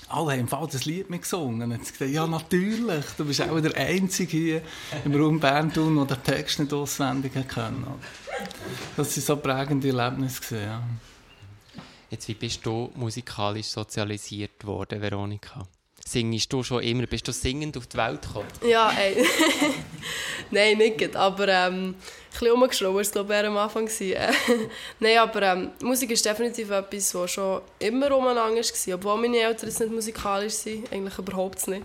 alle 0.10 0.32
haben 0.32 0.40
im 0.42 0.48
Fall 0.48 0.68
das 0.72 0.86
Lied 0.86 1.10
mitgesungen. 1.10 1.72
Und 1.72 1.80
gesagt, 1.80 2.12
ja, 2.12 2.26
natürlich, 2.28 3.06
du 3.18 3.26
bist 3.26 3.42
auch 3.42 3.60
der 3.60 3.76
Einzige 3.76 4.38
hier 4.38 4.62
im 5.04 5.16
Raum 5.16 5.40
Bern, 5.40 5.72
der 5.74 5.84
den 5.84 6.24
Text 6.24 6.60
nicht 6.60 6.74
auswendig 6.74 7.34
können. 7.48 7.86
Das 8.96 9.16
waren 9.16 9.24
so 9.24 9.38
prägende 9.38 9.90
Erlebnisse. 9.90 10.62
Ja. 10.62 10.84
Jetzt, 12.10 12.28
wie 12.28 12.36
bist 12.36 12.66
du 12.66 12.90
musikalisch 12.96 13.68
sozialisiert 13.68 14.66
worden, 14.66 15.02
Veronika? 15.02 15.68
Singst 16.08 16.54
du 16.54 16.64
schon 16.64 16.84
immer? 16.84 17.06
Bist 17.06 17.28
du 17.28 17.34
singend 17.34 17.76
auf 17.76 17.86
die 17.88 17.98
Welt 17.98 18.22
gekommen? 18.22 18.48
Ja, 18.66 18.94
ey. 18.98 19.28
Nein, 20.52 20.78
nicht, 20.78 21.14
aber 21.18 21.50
ähm, 21.50 21.90
ein 21.90 21.96
bisschen 22.32 22.52
umgeschraubt 22.52 22.94
war 22.94 23.02
es, 23.02 23.12
glaube 23.12 23.38
ich, 23.38 23.46
am 23.46 23.58
Anfang. 23.58 23.90
Nein, 25.02 25.18
aber 25.18 25.42
ähm, 25.42 25.72
Musik 25.82 26.12
ist 26.12 26.26
definitiv 26.26 26.72
etwas, 26.72 27.14
was 27.14 27.32
schon 27.32 27.62
immer 27.80 28.16
umeinander 28.16 28.56
war, 28.62 28.96
obwohl 28.96 29.22
meine 29.22 29.40
Eltern 29.40 29.68
nicht 29.68 29.92
musikalisch 29.92 30.54
sind, 30.54 30.90
eigentlich 30.94 31.18
überhaupt 31.18 31.68
nicht. 31.68 31.84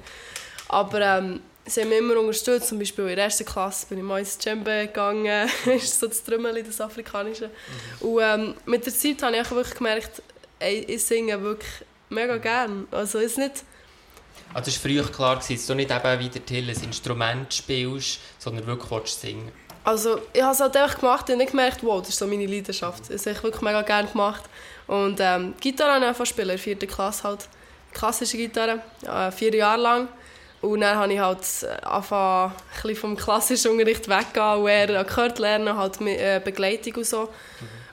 Aber 0.69 1.01
ähm, 1.01 1.41
sie 1.67 1.81
haben 1.81 1.89
mich 1.89 1.99
immer 1.99 2.21
unterstützt, 2.21 2.69
zum 2.69 2.79
Beispiel 2.79 3.09
in 3.09 3.17
der 3.17 3.25
ersten 3.25 3.45
Klasse 3.45 3.89
bin 3.89 3.99
ich 3.99 4.05
mal 4.05 4.21
ins 4.21 4.39
Djembe 4.39 4.87
gegangen, 4.87 5.51
das 5.65 5.83
ist 5.83 5.99
so 5.99 6.07
das 6.07 6.23
Trümmeln, 6.23 6.65
das 6.65 6.81
Afrikanische. 6.81 7.51
Mhm. 8.01 8.09
Und 8.09 8.23
ähm, 8.23 8.55
mit 8.67 8.87
der 8.87 8.95
Zeit 8.95 9.21
habe 9.21 9.37
ich 9.37 9.51
wirklich 9.51 9.77
gemerkt, 9.77 10.23
ey, 10.61 10.79
ich 10.87 11.03
singe 11.03 11.43
wirklich 11.43 11.73
mega 12.09 12.37
gerne. 12.37 12.87
Also 12.93 13.19
ist 13.19 13.37
nicht 13.37 13.65
also 14.55 14.71
es 14.71 14.77
war 14.77 14.91
früher 14.91 15.05
klar, 15.05 15.37
dass 15.37 15.67
du 15.67 15.75
nicht 15.75 15.91
eben 15.91 16.21
wie 16.21 16.29
der 16.29 16.45
Till 16.45 16.69
ein 16.69 16.83
Instrument 16.83 17.53
spielst, 17.53 18.21
sondern 18.39 18.67
wirklich 18.67 19.11
singen 19.11 19.53
Also 19.85 20.21
ich 20.33 20.43
habe 20.43 20.53
es 20.53 20.61
halt 20.61 20.77
einfach 20.77 20.99
gemacht 20.99 21.31
und 21.31 21.39
nicht 21.39 21.51
gemerkt, 21.51 21.83
wow, 21.83 22.01
das 22.01 22.11
ist 22.11 22.19
so 22.19 22.27
meine 22.27 22.47
Leidenschaft. 22.47 23.11
Das 23.11 23.27
habe 23.27 23.37
ich 23.37 23.43
wirklich 23.43 23.63
mega 23.63 23.83
gerne 23.83 24.09
gemacht. 24.09 24.43
Und 24.87 25.19
ähm, 25.21 25.55
Gitarre 25.61 25.93
habe 25.93 26.05
ich 26.05 26.09
einfach 26.09 26.27
spielen, 26.27 26.51
in 26.51 26.57
der 26.57 26.59
vierten 26.59 26.89
Klasse 26.89 27.25
halt. 27.25 27.49
Klassische 27.93 28.37
Gitarre, 28.37 28.81
äh, 29.07 29.31
vier 29.31 29.55
Jahre 29.55 29.81
lang. 29.81 30.09
Und 30.63 30.81
dann 30.81 30.97
habe 30.97 31.13
ich 31.13 31.19
halt 31.19 31.41
äh, 31.63 31.85
angefangen, 31.85 32.53
ein 32.85 32.97
vom 32.97 33.17
klassischen 33.17 33.73
Unterricht 33.73 34.09
weggehen 34.09 34.59
und 34.59 34.69
eher 34.69 35.01
Akkord 35.01 35.39
lernen, 35.39 35.77
halt 35.77 36.01
mit 36.01 36.19
äh, 36.19 36.41
Begleitung 36.43 36.95
und 36.97 37.07
so. 37.07 37.29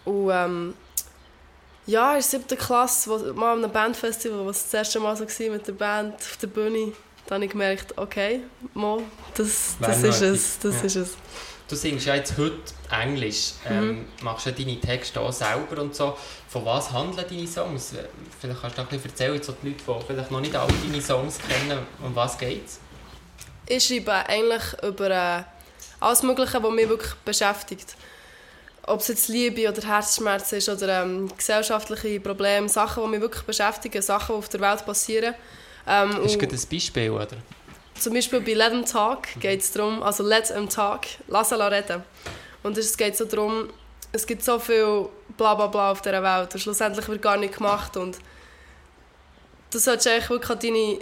Mhm. 0.06 0.12
Und 0.12 0.32
ähm, 0.32 0.74
ja, 1.90 2.10
in 2.12 2.16
der 2.16 2.24
siebten 2.24 2.58
Klasse, 2.58 3.10
wo, 3.10 3.34
mal 3.34 3.54
an 3.54 3.64
einem 3.64 3.72
Bandfestival, 3.72 4.46
was 4.46 4.64
das 4.64 4.74
erste 4.74 5.00
Mal 5.00 5.16
so 5.18 5.26
war 5.26 5.50
mit 5.52 5.68
der 5.68 5.74
Band 5.74 6.16
auf 6.16 6.38
der 6.38 6.48
Bühne, 6.48 6.94
da 7.26 7.36
habe 7.36 7.46
ich 7.46 7.52
gemerkt, 7.52 7.98
okay, 7.98 8.42
Mo, 8.74 9.04
das, 9.36 9.76
das 9.80 10.04
ist 10.04 10.22
es, 10.22 10.60
das 10.60 10.76
ja. 10.76 10.82
ist 10.84 10.96
es. 10.96 11.18
Du 11.68 11.76
singst 11.76 12.08
ja 12.08 12.16
jetzt 12.16 12.36
heute 12.38 12.58
Englisch, 12.90 13.54
ähm, 13.68 13.90
mhm. 13.90 14.06
machst 14.24 14.46
ja 14.48 14.52
deine 14.52 14.80
Texte 14.80 15.20
auch 15.20 15.32
selber 15.32 15.82
und 15.82 15.96
so. 15.96 16.18
Von 16.48 16.66
was 16.66 16.92
handeln 16.92 17.26
deine 17.30 17.48
Songs? 17.48 17.94
Vielleicht 18.40 18.62
kannst 18.62 18.78
du 18.78 18.82
ein 18.82 18.88
bisschen 18.88 19.12
erzählen, 19.12 19.44
so 19.44 19.54
die 19.62 19.70
Leute, 19.70 19.84
die 19.88 20.06
vielleicht 20.08 20.32
noch 20.32 20.42
nicht 20.42 20.56
alle 20.56 20.74
deine 20.84 21.02
Songs 21.02 21.38
kennen, 21.48 21.80
um 22.04 22.16
was 22.16 22.38
geht 22.38 22.66
es? 22.66 22.80
Ich 23.68 23.86
schreibe 23.86 24.14
eigentlich 24.14 24.64
über 24.84 25.12
äh, 25.12 25.44
alles 26.00 26.24
Mögliche, 26.24 26.64
was 26.64 26.72
mich 26.72 26.90
wirklich 26.90 27.14
beschäftigt 27.24 27.96
ob 28.88 29.02
es 29.02 29.08
jetzt 29.08 29.28
Liebe 29.28 29.70
oder 29.70 29.82
Herzschmerz 29.82 30.52
ist 30.54 30.70
oder 30.70 31.04
ähm, 31.04 31.30
gesellschaftliche 31.36 32.20
Probleme, 32.20 32.68
Sachen, 32.70 33.04
die 33.04 33.10
mich 33.10 33.22
wirklich 33.22 33.44
beschäftigen, 33.44 34.02
Sachen, 34.02 34.36
die 34.36 34.40
auf 34.40 34.50
der 34.50 34.60
Welt 34.62 34.86
passieren. 34.86 35.36
Ähm, 35.88 36.24
ist 36.24 36.42
das 36.42 36.64
ein 36.64 36.70
Beispiel, 36.70 37.12
oder? 37.12 37.38
Zum 38.00 38.14
Beispiel 38.14 38.40
bei 38.42 38.54
Let 38.54 38.72
Them 38.72 38.86
Talk 38.86 39.28
geht 39.40 39.60
es 39.60 39.72
darum, 39.72 40.02
also 40.02 40.24
Let 40.24 40.48
Them 40.48 40.70
Talk, 40.70 41.02
lass 41.28 41.50
sie 41.50 41.56
reden. 41.56 42.04
Und 42.64 42.78
es 42.78 42.96
geht 42.98 43.18
so 43.18 43.26
darum, 43.26 43.70
es 44.12 44.26
gibt 44.26 44.44
so 44.44 44.60
viel 44.60 45.08
Blablabla 45.38 45.68
bla 45.68 45.68
bla 45.68 45.92
auf 45.92 46.02
dieser 46.02 46.24
Welt 46.24 46.54
und 46.54 46.60
schlussendlich 46.60 47.08
wird 47.08 47.22
gar 47.22 47.38
nicht 47.38 47.58
gemacht 47.58 47.96
und 47.98 48.18
du 49.72 49.78
solltest 49.78 50.08
eigentlich 50.08 50.30
wirklich 50.30 50.52
an 50.52 50.60
deine 50.60 51.00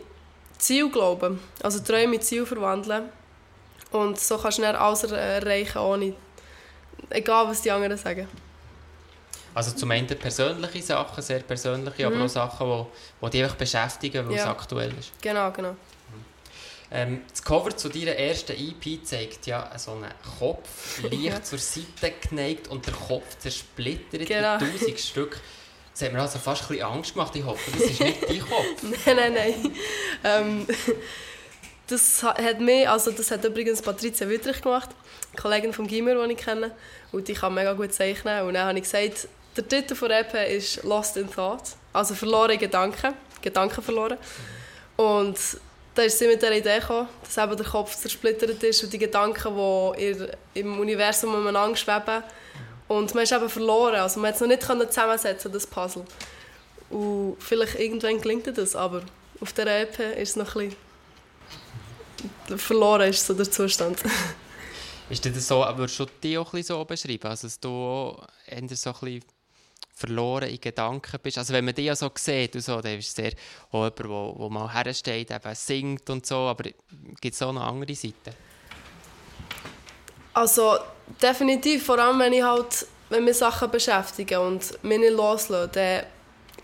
Ziele 0.57 0.89
glauben, 0.89 1.39
also 1.63 1.79
Träume 1.79 2.15
in 2.15 2.21
Ziele 2.21 2.45
verwandeln 2.45 3.09
und 3.91 4.19
so 4.19 4.37
kannst 4.37 4.57
du 4.57 4.63
dann 4.63 4.75
alles 4.75 5.03
erreichen, 5.03 5.77
ohne 5.77 6.13
egal 7.09 7.47
was 7.47 7.61
die 7.61 7.71
anderen 7.71 7.97
sagen. 7.97 8.27
Also 9.53 9.71
zum 9.71 9.89
einen 9.89 10.07
persönliche 10.07 10.81
Sachen, 10.83 11.23
sehr 11.23 11.39
persönliche, 11.39 12.07
mhm. 12.07 12.15
aber 12.15 12.25
auch 12.25 12.29
Sachen, 12.29 12.67
die, 12.67 13.25
die 13.25 13.29
dich 13.31 13.43
einfach 13.43 13.55
beschäftigen, 13.55 14.27
weil 14.27 14.35
ja. 14.35 14.43
es 14.43 14.49
aktuell 14.49 14.93
ist. 14.99 15.11
Genau, 15.21 15.51
genau. 15.51 15.75
Ähm, 16.89 17.21
das 17.29 17.43
Cover 17.43 17.75
zu 17.75 17.89
deiner 17.89 18.11
ersten 18.11 18.53
EP 18.53 19.03
zeigt 19.03 19.45
ja 19.45 19.69
so 19.77 19.91
einen 19.91 20.11
Kopf 20.39 21.01
leicht 21.11 21.45
zur 21.45 21.59
Seite 21.59 22.13
geneigt 22.29 22.69
und 22.69 22.85
der 22.85 22.93
Kopf 22.93 23.37
zersplittert 23.39 24.25
genau. 24.25 24.57
in 24.59 24.71
tausend 24.71 24.99
Stück. 24.99 25.39
Das 25.91 26.03
hat 26.03 26.13
mir 26.13 26.21
also 26.21 26.37
fast 26.37 26.61
ein 26.63 26.67
bisschen 26.67 26.85
Angst 26.85 27.13
gemacht. 27.13 27.35
Ich 27.35 27.43
hoffe, 27.43 27.71
das 27.71 27.81
ist 27.81 27.99
nicht 27.99 28.29
dein 28.29 28.39
Kopf. 28.47 28.83
nein, 29.05 29.15
nein, 29.15 29.33
nein. 29.33 29.75
Ähm, 30.23 30.67
das 31.87 32.21
hat 32.21 32.59
mir, 32.59 32.91
also 32.91 33.11
das 33.11 33.31
hat 33.31 33.43
übrigens 33.45 33.81
Patricia 33.81 34.27
Wittrich 34.27 34.61
gemacht, 34.61 34.89
eine 35.31 35.41
Kollegin 35.41 35.73
vom 35.73 35.87
Gimmer, 35.87 36.27
die 36.27 36.33
ich 36.33 36.37
kenne. 36.37 36.71
Und 37.11 37.27
die 37.27 37.33
kann 37.33 37.53
mega 37.53 37.73
gut 37.73 37.93
zeichnen. 37.93 38.43
Und 38.43 38.55
dann 38.55 38.67
habe 38.67 38.77
ich 38.77 38.83
gesagt, 38.83 39.27
der 39.55 39.67
Titel 39.67 39.95
der 40.07 40.19
EP 40.19 40.51
ist 40.51 40.83
«Lost 40.83 41.17
in 41.17 41.31
Thought», 41.31 41.63
also 41.93 42.13
«Verlorene 42.13 42.57
Gedanken», 42.57 43.13
«Gedanken 43.41 43.81
verloren». 43.81 44.17
Und 44.97 45.37
da 45.95 46.01
ist 46.03 46.19
sie 46.19 46.27
mit 46.27 46.41
der 46.41 46.55
Idee 46.55 46.79
gekommen, 46.79 47.07
dass 47.23 47.37
eben 47.37 47.55
der 47.55 47.65
Kopf 47.65 47.95
zersplittert 47.95 48.61
ist 48.61 48.83
und 48.83 48.93
die 48.93 48.99
Gedanken, 48.99 49.55
die 49.55 50.27
im 50.59 50.79
Universum 50.79 51.33
umeinander 51.33 51.75
schweben. 51.75 52.23
Und 52.87 53.15
man 53.15 53.23
ist 53.23 53.31
eben 53.31 53.49
verloren, 53.49 53.95
also 53.95 54.19
man 54.19 54.29
hat 54.29 54.35
es 54.35 54.41
noch 54.41 54.47
nicht 54.47 54.61
zusammensetzen 54.93 55.51
das 55.51 55.65
Puzzle. 55.65 56.05
Und 56.89 57.37
vielleicht 57.39 57.79
irgendwann 57.79 58.21
gelingt 58.21 58.55
das, 58.57 58.75
aber 58.75 59.01
auf 59.39 59.53
der 59.53 59.81
EP 59.81 59.99
ist 60.17 60.29
es 60.29 60.35
noch 60.35 60.55
ein 60.55 60.69
bisschen 60.69 60.86
verloren 62.55 63.09
ist 63.09 63.25
so 63.25 63.33
der 63.33 63.49
Zustand. 63.49 63.99
ist 65.09 65.25
das 65.25 65.47
so, 65.47 65.59
würdest 65.75 65.99
du 65.99 66.05
dich 66.05 66.37
auch 66.37 66.53
ein 66.53 66.61
bisschen 66.61 66.77
so 66.77 66.85
beschreiben, 66.85 67.27
also 67.27 67.47
dass 67.47 67.59
du 67.59 68.17
eher 68.45 68.75
so 68.75 68.89
ein 68.89 68.99
bisschen 68.99 69.23
verloren 69.93 70.49
in 70.49 70.61
Gedanken 70.61 71.17
bist. 71.23 71.37
Also 71.37 71.53
wenn 71.53 71.65
man 71.65 71.73
dich 71.73 71.85
ja 71.85 71.95
so 71.95 72.11
sieht, 72.15 72.55
und 72.55 72.61
so, 72.61 72.81
dann 72.81 72.99
ist 72.99 73.07
es 73.07 73.15
sehr 73.15 73.31
auch 73.71 73.83
jemand, 73.83 73.99
der, 73.99 74.05
der 74.07 74.49
mal 74.49 74.73
hersteht, 74.73 75.31
eben 75.31 75.55
singt 75.55 76.09
und 76.09 76.25
so, 76.25 76.35
aber 76.35 76.69
gibt 77.19 77.33
es 77.33 77.41
auch 77.41 77.51
noch 77.51 77.63
andere 77.63 77.95
Seiten? 77.95 78.35
Also 80.33 80.77
definitiv, 81.19 81.85
vor 81.85 81.97
allem 81.97 82.19
wenn 82.19 82.33
ich 82.33 82.43
halt, 82.43 82.85
wenn 83.09 83.23
mich 83.23 83.37
Sachen 83.37 83.71
beschäftigen 83.71 84.39
und 84.39 84.83
mich 84.83 84.99
nicht 84.99 85.13
loslasse, 85.13 85.69
dann 85.69 86.03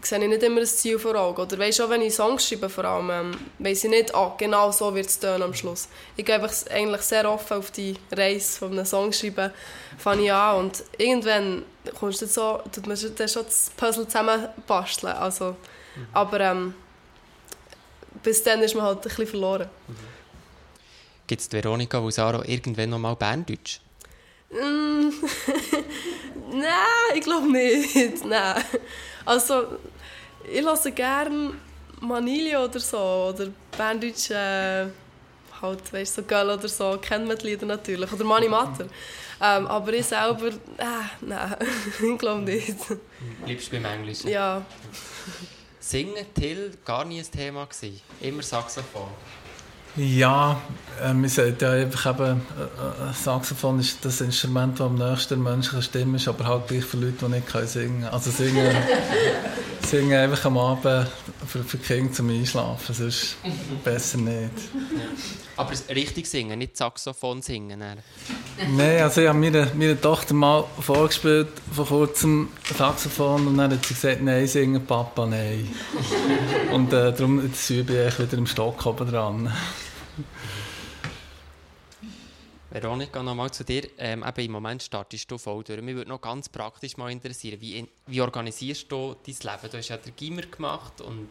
sehe 0.06 0.20
ich 0.20 0.28
nicht 0.28 0.44
immer 0.44 0.60
das 0.60 0.78
Ziel 0.78 1.00
vor 1.00 1.16
Augen. 1.16 1.42
Oder 1.42 1.58
weißt 1.58 1.82
auch, 1.82 1.90
wenn 1.90 2.02
ich 2.02 2.14
Songs 2.14 2.48
schreibe, 2.48 2.70
vor 2.70 2.86
allem, 2.86 3.10
ähm, 3.10 3.32
weiss 3.60 3.84
ich 3.84 3.90
nicht, 3.90 4.14
ah, 4.14 4.36
genau 4.38 4.72
so 4.72 4.94
wird 4.94 5.08
es 5.08 5.24
am 5.24 5.54
Schluss. 5.54 5.88
Ich 6.16 6.26
gehe 6.26 6.36
einfach 6.36 6.54
eigentlich 6.72 7.02
sehr 7.02 7.30
offen 7.30 7.58
auf 7.58 7.72
die 7.72 7.96
Reise 8.12 8.60
von 8.60 8.72
einem 8.72 8.86
Song 8.86 9.14
schreiben, 9.14 9.52
fange 9.98 10.24
ich 10.24 10.34
an 10.34 10.58
und 10.58 10.84
irgendwann 10.98 11.64
kommst 12.00 12.22
du 12.22 12.28
so, 12.28 12.60
tut 12.72 12.88
man 12.88 12.98
dann 13.16 13.28
schon 13.28 13.46
das 13.46 13.72
Puzzle 13.76 14.08
zusammenbasteln. 14.08 15.14
Also, 15.14 15.52
mhm. 15.96 16.08
Aber 16.14 16.40
ähm, 16.40 16.74
bis 18.22 18.44
dann 18.44 18.62
ist 18.62 18.76
man 18.76 18.86
halt 18.86 19.00
ein 19.00 19.02
bisschen 19.04 19.28
verloren. 19.28 19.70
Mhm. 19.88 20.14
Gibt 21.28 21.42
es 21.42 21.52
Veronika 21.52 22.02
Vusaro 22.02 22.44
irgendwann 22.44 22.90
noch 22.90 23.00
mal 23.00 23.16
Berndeutsch? 23.16 23.80
Mm, 24.52 25.10
Nein, 26.54 27.16
ich 27.16 27.22
glaube 27.22 27.52
nicht. 27.52 28.26
Nein. 28.26 28.64
Also, 29.26 29.78
ich 30.52 30.62
lasse 30.62 30.92
gerne 30.92 31.54
Manilio 32.00 32.66
oder 32.66 32.80
so, 32.80 32.98
oder 32.98 33.48
Berndeutsch, 33.78 34.30
äh, 34.32 34.88
halt, 35.62 35.94
weißt 35.94 36.16
so 36.16 36.24
Girl 36.24 36.50
oder 36.50 36.68
so, 36.68 36.98
kennt 37.02 37.28
man 37.28 37.38
die 37.38 37.48
Lieder 37.48 37.66
natürlich, 37.66 38.12
oder 38.12 38.26
Mani 38.26 38.50
Matter. 38.50 38.88
Ähm, 39.42 39.68
aber 39.68 39.94
ich 39.94 40.06
selber, 40.06 40.48
äh, 40.48 40.86
nein, 41.22 41.56
ich 42.02 42.18
glaube 42.18 42.42
nicht. 42.42 42.78
Bleibst 43.46 43.68
du 43.68 43.72
beim 43.72 43.86
Englischen? 43.86 44.30
Ja. 44.30 44.66
Singen, 45.80 46.26
Till, 46.34 46.78
gar 46.86 47.04
nie 47.04 47.20
ein 47.20 47.32
Thema 47.32 47.66
gewesen? 47.66 48.02
Immer 48.22 48.42
Saxophon? 48.42 49.10
Ja, 49.96 50.60
äh, 51.04 51.14
man 51.14 51.30
sagt 51.30 51.62
ja 51.62 51.72
einfach 51.72 52.16
eben, 52.16 52.42
äh, 52.58 52.64
äh, 52.64 53.14
Saxophon 53.14 53.80
ist 53.80 54.04
das 54.04 54.22
Instrument, 54.22 54.80
das 54.80 54.88
am 54.88 54.96
nächsten 54.96 55.44
menschlichen 55.44 55.84
Stimme 55.84 56.16
ist, 56.18 56.28
aber 56.28 56.46
halt 56.46 56.68
gleich 56.68 56.84
für 56.84 56.98
Leute, 56.98 57.14
die 57.22 57.26
nicht 57.28 57.70
singen 57.70 58.02
können. 58.02 58.06
Also 58.06 58.32
singen, 58.32 58.76
singen 59.86 60.14
einfach 60.14 60.46
am 60.46 60.58
Abend 60.58 61.08
für, 61.48 61.64
für 61.64 61.78
Kinder 61.78 62.12
zum 62.12 62.30
Einschlafen, 62.30 62.96
sonst 62.96 63.38
besser 63.84 64.18
nicht. 64.18 64.52
Aber 65.56 65.72
richtig 65.90 66.28
singen, 66.28 66.58
nicht 66.60 66.78
Saxophon 66.78 67.42
singen? 67.42 67.80
Nein, 67.80 69.02
also 69.02 69.22
ich 69.22 69.28
habe 69.28 69.38
meiner, 69.38 69.68
meiner 69.76 70.00
Tochter 70.00 70.34
mal 70.34 70.64
vorgespielt, 70.80 71.50
vor 71.72 71.86
kurzem 71.86 72.50
Saxophon, 72.76 73.48
und 73.48 73.58
dann 73.58 73.72
hat 73.72 73.86
sie 73.86 73.94
gesagt, 73.94 74.22
nein, 74.22 74.48
singen 74.48 74.86
Papa, 74.86 75.26
nein. 75.26 75.70
und 76.72 76.92
äh, 76.92 77.12
darum 77.12 77.40
übe 77.40 77.54
ich 77.54 78.20
wieder 78.20 78.38
im 78.38 78.48
Stock 78.48 78.86
oben 78.86 79.10
dran. 79.10 79.54
Veronika, 82.74 83.22
nochmal 83.22 83.52
zu 83.52 83.64
dir. 83.64 83.88
Ähm, 84.00 84.26
eben 84.28 84.46
Im 84.46 84.52
Moment 84.52 84.82
startest 84.82 85.30
du 85.30 85.38
voll 85.38 85.64
durch. 85.64 85.80
Mich 85.80 85.96
würde 85.96 86.10
noch 86.10 86.20
ganz 86.20 86.50
praktisch 86.50 86.98
mal 86.98 87.12
interessieren, 87.12 87.62
wie, 87.62 87.88
wie 88.08 88.20
organisierst 88.20 88.92
du 88.92 89.16
dein 89.24 89.36
Leben? 89.36 89.72
Du 89.72 89.78
hast 89.78 89.90
ja 89.90 89.98
den 89.98 90.16
Gimmer 90.16 90.42
gemacht 90.42 91.00
und... 91.02 91.30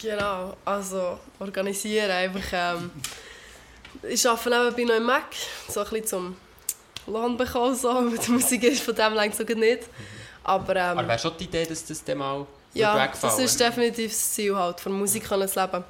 Genau, 0.00 0.56
also 0.64 1.18
organisieren 1.38 2.10
einfach... 2.10 2.48
Ähm, 2.52 2.90
ich 4.08 4.26
arbeite 4.26 4.48
nebenbei 4.48 4.84
noch 4.84 5.00
im 5.00 5.04
Mac, 5.04 5.34
so 5.68 5.80
ein 5.80 5.90
bisschen 5.90 6.06
zum 6.06 6.36
Lohn 7.06 7.36
bekommen, 7.36 7.74
so, 7.74 8.00
mit 8.00 8.26
der 8.26 8.30
Musik 8.30 8.62
ist 8.62 8.82
von 8.82 8.94
dem 8.94 9.12
längst 9.12 9.36
sogar 9.36 9.56
nicht. 9.56 9.82
Aber, 10.44 10.74
ähm, 10.74 10.98
Aber 10.98 11.08
wäre 11.08 11.18
schon 11.18 11.36
die 11.38 11.44
Idee, 11.44 11.66
dass 11.66 11.84
das 11.84 12.02
dann 12.02 12.16
mal 12.16 12.46
Ja, 12.72 13.06
das 13.06 13.38
ist 13.38 13.60
definitiv 13.60 14.10
das 14.10 14.30
Ziel, 14.32 14.56
halt, 14.56 14.80
von 14.80 14.92
Musik 14.92 15.28
zu 15.28 15.36
leben. 15.36 15.84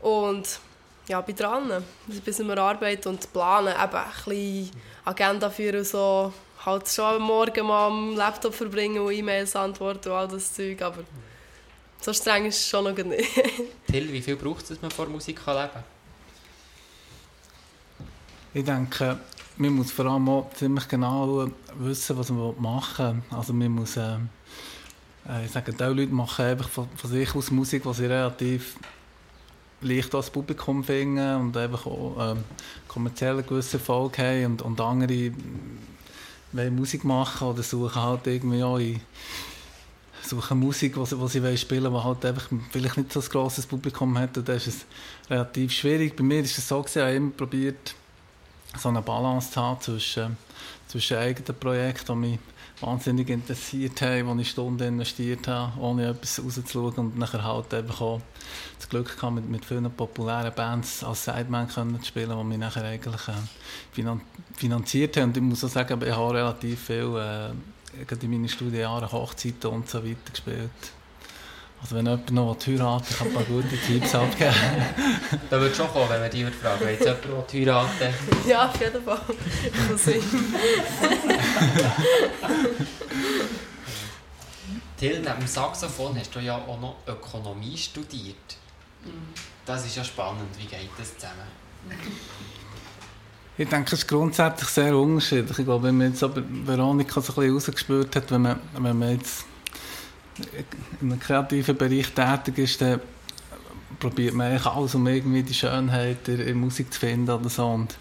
Und 0.00 0.60
ja, 1.08 1.20
bin 1.20 1.36
dran. 1.36 1.70
Ein 1.70 2.20
bisschen 2.24 2.50
arbeiten 2.50 3.08
und 3.08 3.32
planen, 3.32 3.74
eben 3.74 3.94
ein 3.94 4.10
bisschen 4.24 4.70
Agenda 5.04 5.50
führen 5.50 5.78
und 5.78 5.86
so. 5.86 6.32
Halt 6.64 6.88
schon 6.88 7.04
am 7.04 7.22
Morgen 7.22 7.66
mal 7.66 7.86
am 7.86 8.16
Laptop 8.16 8.54
verbringen 8.54 9.00
und 9.00 9.12
E-Mails 9.12 9.54
antworten 9.54 10.08
und 10.08 10.14
all 10.16 10.28
das 10.28 10.52
Zeug, 10.52 10.82
aber 10.82 11.04
so 12.00 12.12
streng 12.12 12.46
ist 12.46 12.60
es 12.60 12.68
schon 12.68 12.84
noch 12.84 13.04
nicht. 13.04 13.30
Till, 13.86 14.12
wie 14.12 14.20
viel 14.20 14.36
braucht 14.36 14.62
es, 14.62 14.68
dass 14.70 14.82
man 14.82 14.90
vor 14.90 15.06
Musik 15.06 15.38
leben 15.46 15.70
kann? 15.72 15.84
Ich 18.52 18.64
denke, 18.64 19.18
man 19.58 19.72
muss 19.72 19.92
vor 19.92 20.06
allem 20.06 20.28
auch 20.28 20.50
ziemlich 20.54 20.88
genau 20.88 21.48
wissen, 21.74 22.18
was 22.18 22.30
man 22.30 22.60
machen 22.60 23.22
will. 23.30 23.38
Also 23.38 23.52
man 23.52 23.68
muss, 23.70 23.96
äh, 23.96 24.16
äh 25.28 25.44
ich 25.44 25.52
sage, 25.52 25.72
die 25.72 25.84
Leute 25.84 26.12
machen 26.12 26.44
einfach 26.46 26.68
von, 26.68 26.88
von 26.96 27.10
sich 27.10 27.34
aus 27.34 27.50
Musik, 27.50 27.84
die 27.84 27.94
sie 27.94 28.06
relativ 28.06 28.76
leicht 29.86 30.14
als 30.14 30.30
Publikum 30.30 30.84
finden 30.84 31.36
und 31.36 31.56
einfach 31.56 31.86
auch 31.86 32.16
ähm, 32.32 32.44
kommerziell 32.88 33.38
einen 33.38 33.46
gewissen 33.46 33.78
Erfolg 33.78 34.18
haben 34.18 34.46
und, 34.46 34.62
und 34.62 34.80
andere 34.80 35.32
wollen 36.52 36.76
Musik 36.76 37.04
machen 37.04 37.48
oder 37.48 37.62
suchen 37.62 38.02
halt 38.02 38.26
irgendwie 38.26 38.62
auch 38.62 38.78
in, 38.78 39.00
suchen 40.22 40.58
Musik, 40.58 40.94
die 40.94 41.06
sie, 41.06 41.40
sie 41.40 41.58
spielen 41.58 41.92
wollen, 41.92 42.02
die 42.02 42.08
halt 42.08 42.24
einfach 42.24 42.48
vielleicht 42.70 42.96
nicht 42.96 43.12
so 43.12 43.20
ein 43.20 43.26
grosses 43.26 43.66
Publikum 43.66 44.18
hat 44.18 44.36
und 44.38 44.48
das 44.48 44.66
ist 44.66 44.86
es 45.22 45.30
relativ 45.30 45.72
schwierig. 45.72 46.16
Bei 46.16 46.22
mir 46.22 46.40
ist 46.40 46.58
es 46.58 46.68
so, 46.68 46.82
dass 46.82 46.96
ich 46.96 47.02
immer 47.02 47.30
probiert, 47.30 47.94
so 48.78 48.88
eine 48.88 49.02
Balance 49.02 49.50
zu 49.52 49.60
haben 49.60 49.80
zwischen, 49.80 50.36
zwischen 50.88 51.16
eigenen 51.16 51.58
Projekten, 51.58 52.22
die 52.22 52.28
mich 52.28 52.38
wahnsinnig 52.80 53.28
interessiert 53.30 54.00
haben, 54.02 54.26
wo 54.28 54.40
ich 54.40 54.50
Stunden 54.50 54.82
investiert 54.82 55.48
habe, 55.48 55.80
ohne 55.80 56.08
etwas 56.08 56.42
rauszuschauen 56.42 56.94
und 56.96 57.18
nachher 57.18 57.42
halt 57.42 57.72
einfach 57.72 58.00
auch 58.00 58.20
das 58.78 58.88
Glück 58.88 59.16
gehabt, 59.16 59.34
mit, 59.34 59.48
mit 59.48 59.64
vielen 59.64 59.90
populären 59.90 60.52
Bands 60.54 61.02
als 61.02 61.24
Sideman 61.24 61.68
können 61.68 62.00
zu 62.00 62.06
spielen, 62.06 62.36
die 62.36 62.44
mich 62.44 62.58
nachher 62.58 62.84
eigentlich 62.84 63.28
äh, 63.28 64.02
finanziert 64.54 65.16
haben. 65.16 65.30
Und 65.30 65.36
ich 65.36 65.42
muss 65.42 65.64
auch 65.64 65.68
sagen, 65.68 66.00
ich 66.02 66.14
habe 66.14 66.34
relativ 66.34 66.80
viel 66.80 67.16
äh, 67.16 67.50
in 68.20 68.30
meinen 68.30 68.48
Studienjahren 68.48 69.10
Hochzeiten 69.10 69.70
und 69.70 69.88
so 69.88 70.04
weiter 70.04 70.30
gespielt. 70.30 70.95
Also 71.80 71.96
wenn 71.96 72.06
jemand 72.06 72.30
noch 72.32 72.56
heiraten 72.66 73.14
kann 73.14 73.28
ein 73.28 73.34
paar 73.34 73.44
gute 73.44 73.76
Tipps 73.76 74.14
abgeben. 74.14 74.54
da 75.50 75.60
würde 75.60 75.74
schon 75.74 75.88
kommen, 75.88 76.08
wenn 76.08 76.22
wir 76.22 76.28
dich 76.28 76.46
fragen. 76.54 76.80
Wenn 76.80 76.94
jetzt 76.94 77.04
jemand 77.04 77.52
heiraten 77.52 78.14
Ja, 78.48 78.68
auf 78.68 78.80
jeden 78.80 79.04
Fall. 79.04 79.20
Ich 79.96 80.02
Till, 84.96 85.20
neben 85.20 85.40
dem 85.40 85.46
Saxophon 85.46 86.18
hast 86.18 86.34
du 86.34 86.40
ja 86.40 86.56
auch 86.56 86.80
noch 86.80 86.96
Ökonomie 87.06 87.76
studiert. 87.76 88.56
Das 89.66 89.84
ist 89.84 89.96
ja 89.96 90.04
spannend. 90.04 90.48
Wie 90.58 90.64
geht 90.64 90.88
das 90.98 91.14
zusammen? 91.14 91.46
Ich 93.58 93.68
denke, 93.68 93.94
es 93.94 94.00
ist 94.00 94.08
grundsätzlich 94.08 94.68
sehr 94.68 94.96
unterschiedlich. 94.96 95.58
Ich 95.58 95.64
glaube, 95.64 95.84
wenn 95.84 95.98
man 95.98 96.08
jetzt 96.08 96.22
aber 96.22 96.42
Veronika 96.46 97.20
so 97.20 97.32
ein 97.32 97.36
bisschen 97.36 97.54
rausgespürt 97.54 98.16
hat, 98.16 98.30
wenn 98.30 98.42
man, 98.42 98.60
wenn 98.78 98.98
man 98.98 99.12
jetzt 99.12 99.44
in 101.00 101.10
einem 101.10 101.20
kreativen 101.20 101.76
Bereich 101.76 102.12
tätig 102.12 102.58
ist, 102.58 102.80
dann 102.80 103.00
probiert 103.98 104.34
man 104.34 104.48
eigentlich 104.48 104.66
alles, 104.66 104.94
um 104.94 105.06
irgendwie 105.06 105.42
die 105.42 105.54
Schönheit 105.54 106.28
in 106.28 106.38
der 106.38 106.54
Musik 106.54 106.92
zu 106.92 107.00
finden 107.00 107.30
oder 107.30 107.48
so. 107.48 107.66
Und 107.66 107.96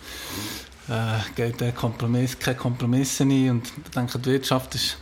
äh, 0.89 1.19
geht 1.35 1.61
der 1.61 1.71
Kompromiss, 1.71 2.37
keine 2.37 2.57
Kompromisse 2.57 3.23
ein. 3.23 3.49
Und 3.49 3.71
ich 3.83 3.91
denke, 3.91 4.19
die 4.19 4.31
Wirtschaft 4.31 4.75
ist 4.75 4.97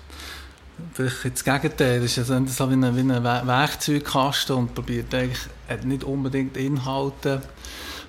vielleicht 0.93 1.25
das 1.25 1.43
Gegenteil. 1.43 2.03
Es 2.03 2.17
ist 2.17 2.27
so 2.27 2.69
wie 2.69 2.73
ein, 2.73 3.23
Werkzeugkasten 3.23 4.55
und 4.55 4.75
probiert 4.75 5.13
eigentlich 5.13 5.47
nicht 5.83 6.03
unbedingt 6.03 6.57
Inhalte, 6.57 7.41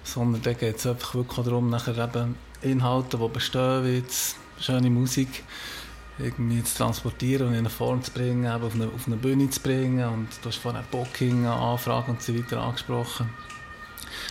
sondern 0.02 0.42
da 0.42 0.52
geht 0.52 0.76
es 0.76 0.86
einfach 0.86 1.14
wirklich 1.14 1.44
darum, 1.44 1.70
nachher 1.70 1.96
eben 1.98 2.36
Inhalte, 2.62 3.18
die 3.18 3.28
bestehen, 3.28 3.84
wie 3.84 4.02
schöne 4.60 4.90
Musik, 4.90 5.44
irgendwie 6.18 6.62
zu 6.62 6.76
transportieren 6.76 7.48
und 7.48 7.52
in 7.54 7.60
eine 7.60 7.70
Form 7.70 8.02
zu 8.02 8.10
bringen, 8.12 8.44
eben 8.44 8.64
auf, 8.64 8.74
eine, 8.74 8.86
auf 8.86 9.06
eine 9.06 9.16
Bühne 9.16 9.50
zu 9.50 9.60
bringen. 9.60 10.06
Und 10.06 10.28
du 10.42 10.48
hast 10.48 10.58
vorhin 10.58 10.82
Booking, 10.90 11.46
Anfragen 11.46 12.12
und 12.12 12.22
so 12.22 12.34
weiter 12.36 12.62
angesprochen. 12.62 13.28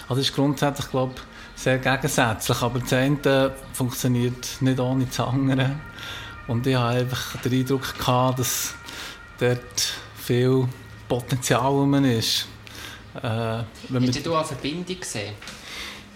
Also 0.07 0.21
ist 0.21 0.33
grundsätzlich, 0.33 0.89
glaube 0.89 1.15
sehr 1.55 1.77
gegensätzlich, 1.77 2.61
aber 2.61 2.79
das 2.79 2.93
eine 2.93 3.53
funktioniert 3.73 4.61
nicht 4.61 4.79
ohne 4.79 5.05
das 5.05 5.19
andere. 5.19 5.75
Und 6.47 6.67
ich 6.67 6.75
hatte 6.75 6.99
einfach 6.99 7.41
den 7.41 7.53
Eindruck, 7.53 7.97
gehabt, 7.97 8.39
dass 8.39 8.73
dort 9.39 9.93
viel 10.17 10.67
Potenzial 11.07 11.93
ist. 12.05 12.47
Äh, 13.15 13.63
wenn 13.89 14.07
Hast 14.07 14.25
du 14.25 14.35
eine 14.35 14.45
Verbindung 14.45 14.99
gesehen? 14.99 15.35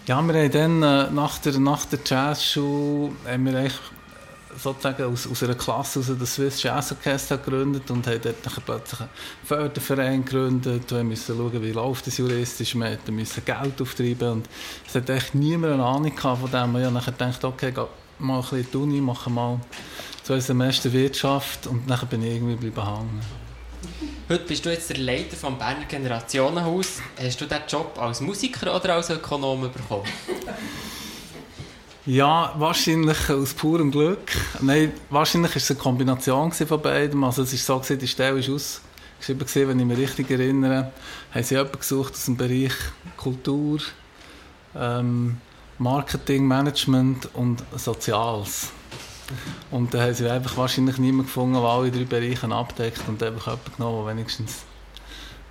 Ja, 0.08 0.22
wir 0.22 0.34
haben 0.34 0.52
dann 0.52 0.84
äh, 0.84 1.12
nach 1.12 1.38
der, 1.40 1.60
nach 1.60 1.86
der 1.86 2.00
Jazzschule 2.06 3.12
haben 3.28 3.46
wir 3.46 3.58
eigentlich 3.58 3.80
sozusagen 4.58 5.04
aus, 5.04 5.28
aus 5.28 5.44
einer 5.44 5.56
Klasse 5.56 6.00
aus 6.00 6.12
das 6.20 6.36
Swiss 6.36 6.64
Jazz 6.64 6.92
Orchestra 6.92 7.36
gegründet 7.36 7.90
und 7.92 8.06
haben 8.08 8.22
dort 8.22 8.66
plötzlich 8.66 9.02
einen 9.02 9.10
Förderverein 9.44 10.26
gegründet. 10.26 10.92
Wir 10.92 11.04
mussten 11.04 11.38
schauen, 11.38 11.62
wie 11.62 11.72
läuft 11.72 12.08
das 12.08 12.18
juristisch. 12.18 12.76
Wir 12.76 12.98
mussten 13.10 13.46
Geld 13.46 13.82
auftreiben 13.82 14.32
und 14.32 14.50
es 14.88 14.96
hat 14.96 15.10
echt 15.10 15.36
niemand 15.36 15.74
eine 15.74 15.86
Ahnung 15.86 16.18
von 16.18 16.52
dem. 16.52 16.76
Ich 16.76 16.86
habe 16.86 17.12
gedacht, 17.12 17.44
okay, 17.44 17.72
geh 17.72 17.82
mal 18.20 18.36
ein 18.36 18.42
bisschen 18.42 18.60
in 18.60 18.68
die 18.72 18.78
Uni, 18.78 19.02
mache 19.02 19.30
mal 19.30 19.60
zwei 20.24 20.40
Semester 20.40 20.92
Wirtschaft 20.92 21.68
und 21.68 21.90
dann 21.90 22.08
bin 22.08 22.24
ich 22.24 22.36
irgendwie 22.36 22.70
bleiben 22.70 22.96
hängen. 22.96 23.22
Heute 24.30 24.44
bist 24.44 24.66
du 24.66 24.70
jetzt 24.70 24.90
der 24.90 24.98
Leiter 24.98 25.38
vom 25.38 25.58
Berner 25.58 25.86
Generationenhaus. 25.86 27.00
Hast 27.18 27.40
du 27.40 27.46
diesen 27.46 27.62
Job 27.68 27.98
als 27.98 28.20
Musiker 28.20 28.76
oder 28.76 28.96
als 28.96 29.10
Ökonom 29.10 29.62
bekommen? 29.62 30.04
Ja, 32.08 32.54
wahrscheinlich 32.58 33.30
aus 33.30 33.54
purem 33.54 33.92
Glück. 33.92 34.32
Nein, 34.62 34.94
wahrscheinlich 35.10 35.52
war 35.52 35.58
es 35.58 35.70
eine 35.70 35.78
Kombination 35.78 36.54
von 36.54 36.82
beidem. 36.82 37.22
Also 37.26 37.42
es 37.42 37.68
war 37.68 37.84
so, 37.84 37.96
die 37.98 38.08
Stelle 38.08 38.42
war 38.48 38.56
ausgeschrieben, 38.56 39.68
wenn 39.68 39.80
ich 39.82 39.86
mich 39.86 39.98
richtig 39.98 40.32
erinnere, 40.32 40.94
haben 41.34 41.44
sie 41.44 41.56
jemanden 41.56 41.78
gesucht 41.78 42.14
aus 42.14 42.24
dem 42.24 42.38
Bereich 42.38 42.72
Kultur, 43.18 43.80
ähm, 44.74 45.42
Marketing, 45.80 46.48
Management 46.48 47.28
und 47.34 47.62
Soziales. 47.76 48.70
Und 49.70 49.94
da 49.94 50.04
haben 50.04 50.14
sie 50.14 50.30
einfach 50.30 50.56
wahrscheinlich 50.56 51.00
niemanden 51.00 51.26
gefunden, 51.26 51.56
der 51.56 51.64
alle 51.64 51.92
drei 51.92 52.06
Bereiche 52.06 52.48
abdeckt 52.48 53.02
und 53.10 53.22
einfach 53.22 53.48
jemanden 53.48 53.72
genommen, 53.76 54.06
der 54.06 54.16
wenigstens 54.16 54.64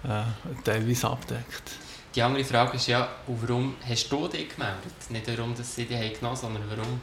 äh, 0.04 0.22
teilweise 0.64 1.10
abdeckt. 1.10 1.85
Die 2.16 2.22
andere 2.22 2.44
Frage 2.44 2.76
ist 2.76 2.86
ja, 2.86 3.08
warum 3.26 3.74
hast 3.86 4.10
du 4.10 4.26
dich 4.26 4.48
gemeldet? 4.48 5.10
Nicht 5.10 5.28
darum, 5.28 5.54
dass 5.54 5.74
sie 5.74 5.84
dich 5.84 5.98
genommen 6.14 6.22
haben, 6.22 6.36
sondern 6.36 6.62
warum? 6.70 7.00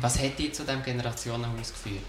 Was 0.00 0.20
hat 0.20 0.38
dich 0.38 0.54
zu 0.54 0.62
diesem 0.62 0.84
Generationenhaus 0.84 1.72
geführt? 1.72 2.04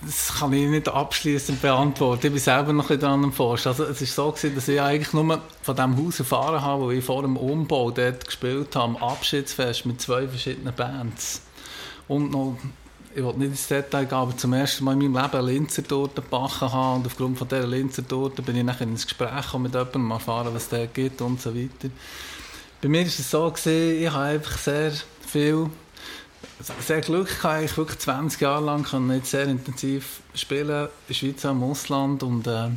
Das 0.00 0.38
kann 0.38 0.52
ich 0.52 0.68
nicht 0.68 0.88
abschließend 0.88 1.60
beantworten. 1.60 2.26
Ich 2.28 2.32
bin 2.32 2.40
selber 2.40 2.72
noch 2.72 2.88
ein 2.88 2.98
bisschen 2.98 3.32
daran 3.36 3.66
Also 3.66 3.84
es 3.84 4.00
war 4.00 4.06
so, 4.06 4.30
gewesen, 4.30 4.54
dass 4.54 4.68
ich 4.68 4.80
eigentlich 4.80 5.12
nur 5.12 5.42
von 5.62 5.74
diesem 5.74 6.06
Haus 6.06 6.20
erfahren 6.20 6.62
habe, 6.62 6.82
wo 6.84 6.90
ich 6.92 7.04
vor 7.04 7.22
dem 7.22 7.36
Umbau 7.36 7.90
dort 7.90 8.24
gespielt 8.24 8.76
habe, 8.76 8.84
am 8.84 8.96
Abschiedsfest 8.96 9.84
mit 9.84 10.00
zwei 10.00 10.28
verschiedenen 10.28 10.72
Bands. 10.72 11.42
Und 12.06 12.30
noch, 12.30 12.56
ich 13.14 13.22
will 13.22 13.34
nicht 13.34 13.50
ins 13.50 13.66
Detail 13.66 14.04
gehen, 14.04 14.18
aber 14.18 14.36
zum 14.36 14.52
ersten 14.52 14.84
Mal 14.84 14.92
in 14.92 15.10
meinem 15.10 15.22
Leben 15.22 15.38
eine 15.38 15.52
Linzertorte 15.52 16.22
gebacken 16.22 16.72
haben. 16.72 17.00
Und 17.00 17.06
aufgrund 17.06 17.38
von 17.38 17.48
dieser 17.48 17.66
Linzertorte 17.66 18.42
bin 18.42 18.56
ich 18.56 18.64
nachher 18.64 18.82
ins 18.82 19.06
Gespräch 19.06 19.52
mit 19.54 19.74
jemandem, 19.74 20.10
erfahren, 20.10 20.54
was 20.54 20.68
der 20.68 20.86
gibt 20.86 21.20
und 21.20 21.40
so 21.40 21.54
weiter. 21.54 21.90
Bei 22.80 22.88
mir 22.88 23.00
war 23.00 23.06
es 23.06 23.30
so, 23.30 23.50
gewesen, 23.50 24.02
ich 24.02 24.10
habe 24.10 24.24
einfach 24.24 24.58
sehr 24.58 24.92
viel 25.26 25.68
sehr 26.80 27.00
Glück 27.00 27.28
gehabt, 27.28 27.64
ich 27.64 27.76
wirklich 27.76 27.98
20 27.98 28.40
Jahre 28.40 28.64
lang 28.64 29.06
nicht 29.06 29.26
sehr 29.26 29.46
intensiv 29.46 30.20
spielen 30.34 30.86
in 30.86 30.88
der 31.08 31.14
Schweiz 31.14 31.44
und 31.44 31.50
im 31.50 31.62
Ausland 31.62 32.22
und 32.22 32.46
äh, 32.46 32.66
äh, 32.66 32.70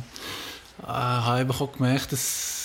habe 0.86 1.52
auch 1.52 1.72
gemerkt, 1.72 2.12
dass 2.12 2.61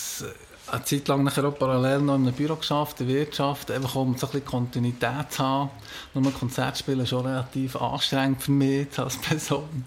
eine 0.71 0.83
Zeit 0.83 1.07
lang 1.07 1.23
nachher 1.23 1.45
auch 1.45 1.57
parallel 1.57 2.01
noch 2.01 2.15
in 2.15 2.23
einem 2.23 2.33
Büro 2.33 2.55
geschafft, 2.55 2.99
in 2.99 3.07
der 3.07 3.15
Wirtschaft, 3.17 3.71
einfach 3.71 3.95
um 3.95 4.17
so 4.17 4.27
ein 4.27 4.31
bisschen 4.31 4.45
Kontinuität 4.45 5.31
zu 5.31 5.43
haben. 5.43 5.69
Nur 6.13 6.31
Konzertspielen 6.33 7.01
ist 7.01 7.09
schon 7.09 7.25
relativ 7.25 7.75
anstrengend 7.75 8.41
für 8.41 8.51
mich 8.51 8.99
als 8.99 9.17
Person. 9.17 9.85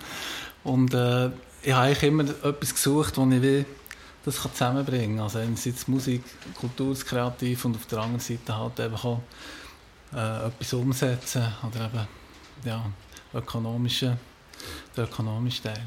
Und 0.64 0.94
äh, 0.94 1.30
ich 1.62 1.72
habe 1.72 1.86
eigentlich 1.86 2.02
immer 2.02 2.24
etwas 2.24 2.74
gesucht, 2.74 3.16
wo 3.16 3.26
ich 3.30 3.42
will, 3.42 3.66
das 4.24 4.42
kann 4.42 4.52
zusammenbringen 4.52 5.16
kann. 5.16 5.24
Also 5.24 5.38
einerseits 5.38 5.88
Musik, 5.88 6.22
Kultur, 6.54 6.94
kreativ 6.94 7.64
und 7.64 7.76
auf 7.76 7.86
der 7.86 7.98
anderen 8.00 8.20
Seite 8.20 8.56
halt 8.56 8.80
einfach 8.80 9.04
auch 9.04 9.20
äh, 10.14 10.46
etwas 10.46 10.72
umsetzen 10.72 11.46
oder 11.66 11.86
eben 11.86 12.08
ja, 12.64 12.84
ökonomische, 13.34 14.16
der 14.96 15.04
ökonomische 15.04 15.62
Teil. 15.62 15.82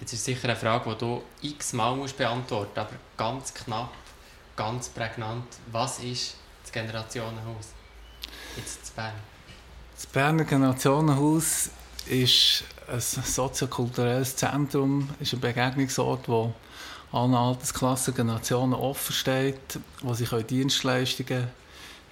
Jetzt 0.00 0.14
ist 0.14 0.24
sicher 0.24 0.48
eine 0.48 0.56
Frage, 0.56 0.90
die 0.90 0.98
du 0.98 1.22
x-mal 1.42 1.94
beantworten 2.16 2.68
musst, 2.68 2.78
aber 2.78 2.92
ganz 3.16 3.52
knapp, 3.52 3.92
ganz 4.56 4.88
prägnant. 4.88 5.44
Was 5.70 5.98
ist 5.98 6.36
das 6.62 6.72
Generationenhaus 6.72 7.74
jetzt 8.56 8.88
in 8.88 8.94
Bern? 8.96 9.12
Das 9.94 10.06
Berner 10.06 10.44
Generationenhaus 10.44 11.68
ist 12.06 12.64
ein 12.88 13.00
soziokulturelles 13.00 14.34
Zentrum, 14.36 15.10
ist 15.20 15.34
ein 15.34 15.40
Begegnungsort, 15.40 16.26
wo 16.28 16.54
allen 17.12 17.34
Altersklassen, 17.34 18.14
Generationen 18.14 18.72
offen 18.72 19.12
steht, 19.12 19.78
wo 20.00 20.14
sie 20.14 20.26
Dienstleistungen, 20.44 21.48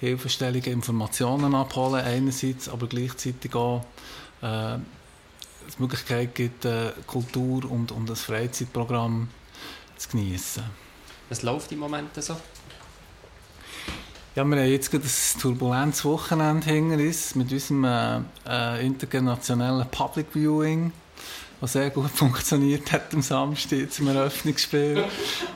Hilfestellungen, 0.00 0.66
Informationen 0.66 1.54
abholen 1.54 2.04
einerseits, 2.04 2.68
aber 2.68 2.86
gleichzeitig 2.86 3.54
auch 3.54 3.84
äh, 4.42 4.76
die 5.76 5.82
Möglichkeit 5.82 6.34
gibt, 6.34 6.64
äh, 6.64 6.92
Kultur 7.06 7.70
und, 7.70 7.92
und 7.92 8.08
das 8.08 8.22
Freizeitprogramm 8.22 9.28
zu 9.96 10.08
genießen. 10.10 10.62
Was 11.28 11.42
läuft 11.42 11.72
im 11.72 11.80
Moment 11.80 12.10
so? 12.22 12.36
Ja, 14.34 14.44
wir 14.44 14.56
haben 14.56 14.70
jetzt 14.70 14.90
gerade 14.90 15.04
ein 15.04 15.40
turbulentes 15.40 16.04
Wochenende 16.04 16.64
hinter 16.64 16.96
uns 16.96 17.34
mit 17.34 17.50
unserem 17.50 17.84
äh, 17.84 18.20
äh, 18.46 18.86
intergenerationellen 18.86 19.86
Public 19.90 20.26
Viewing, 20.32 20.92
was 21.60 21.72
sehr 21.72 21.90
gut 21.90 22.10
funktioniert 22.14 22.92
hat 22.92 23.12
am 23.12 23.20
Samstag 23.20 23.90
zum 23.90 24.06
Eröffnungsspiel. 24.06 25.04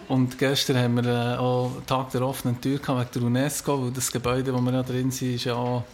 Und 0.09 0.37
gestern 0.37 0.79
haben 0.79 0.97
wir 0.97 1.05
äh, 1.05 1.37
auch 1.37 1.71
Tag 1.87 2.11
der 2.11 2.23
offenen 2.23 2.61
Tür 2.61 2.79
gehabt 2.79 3.15
wegen 3.15 3.33
der 3.33 3.45
UNESCO, 3.45 3.85
weil 3.85 3.93
das 3.93 4.11
Gebäude, 4.11 4.53
wo 4.53 4.61
wir 4.61 4.73
da 4.73 4.83
drin 4.83 5.13
sind, 5.13 5.37
ist 5.37 5.45
ja 5.45 5.55
auch, 5.55 5.85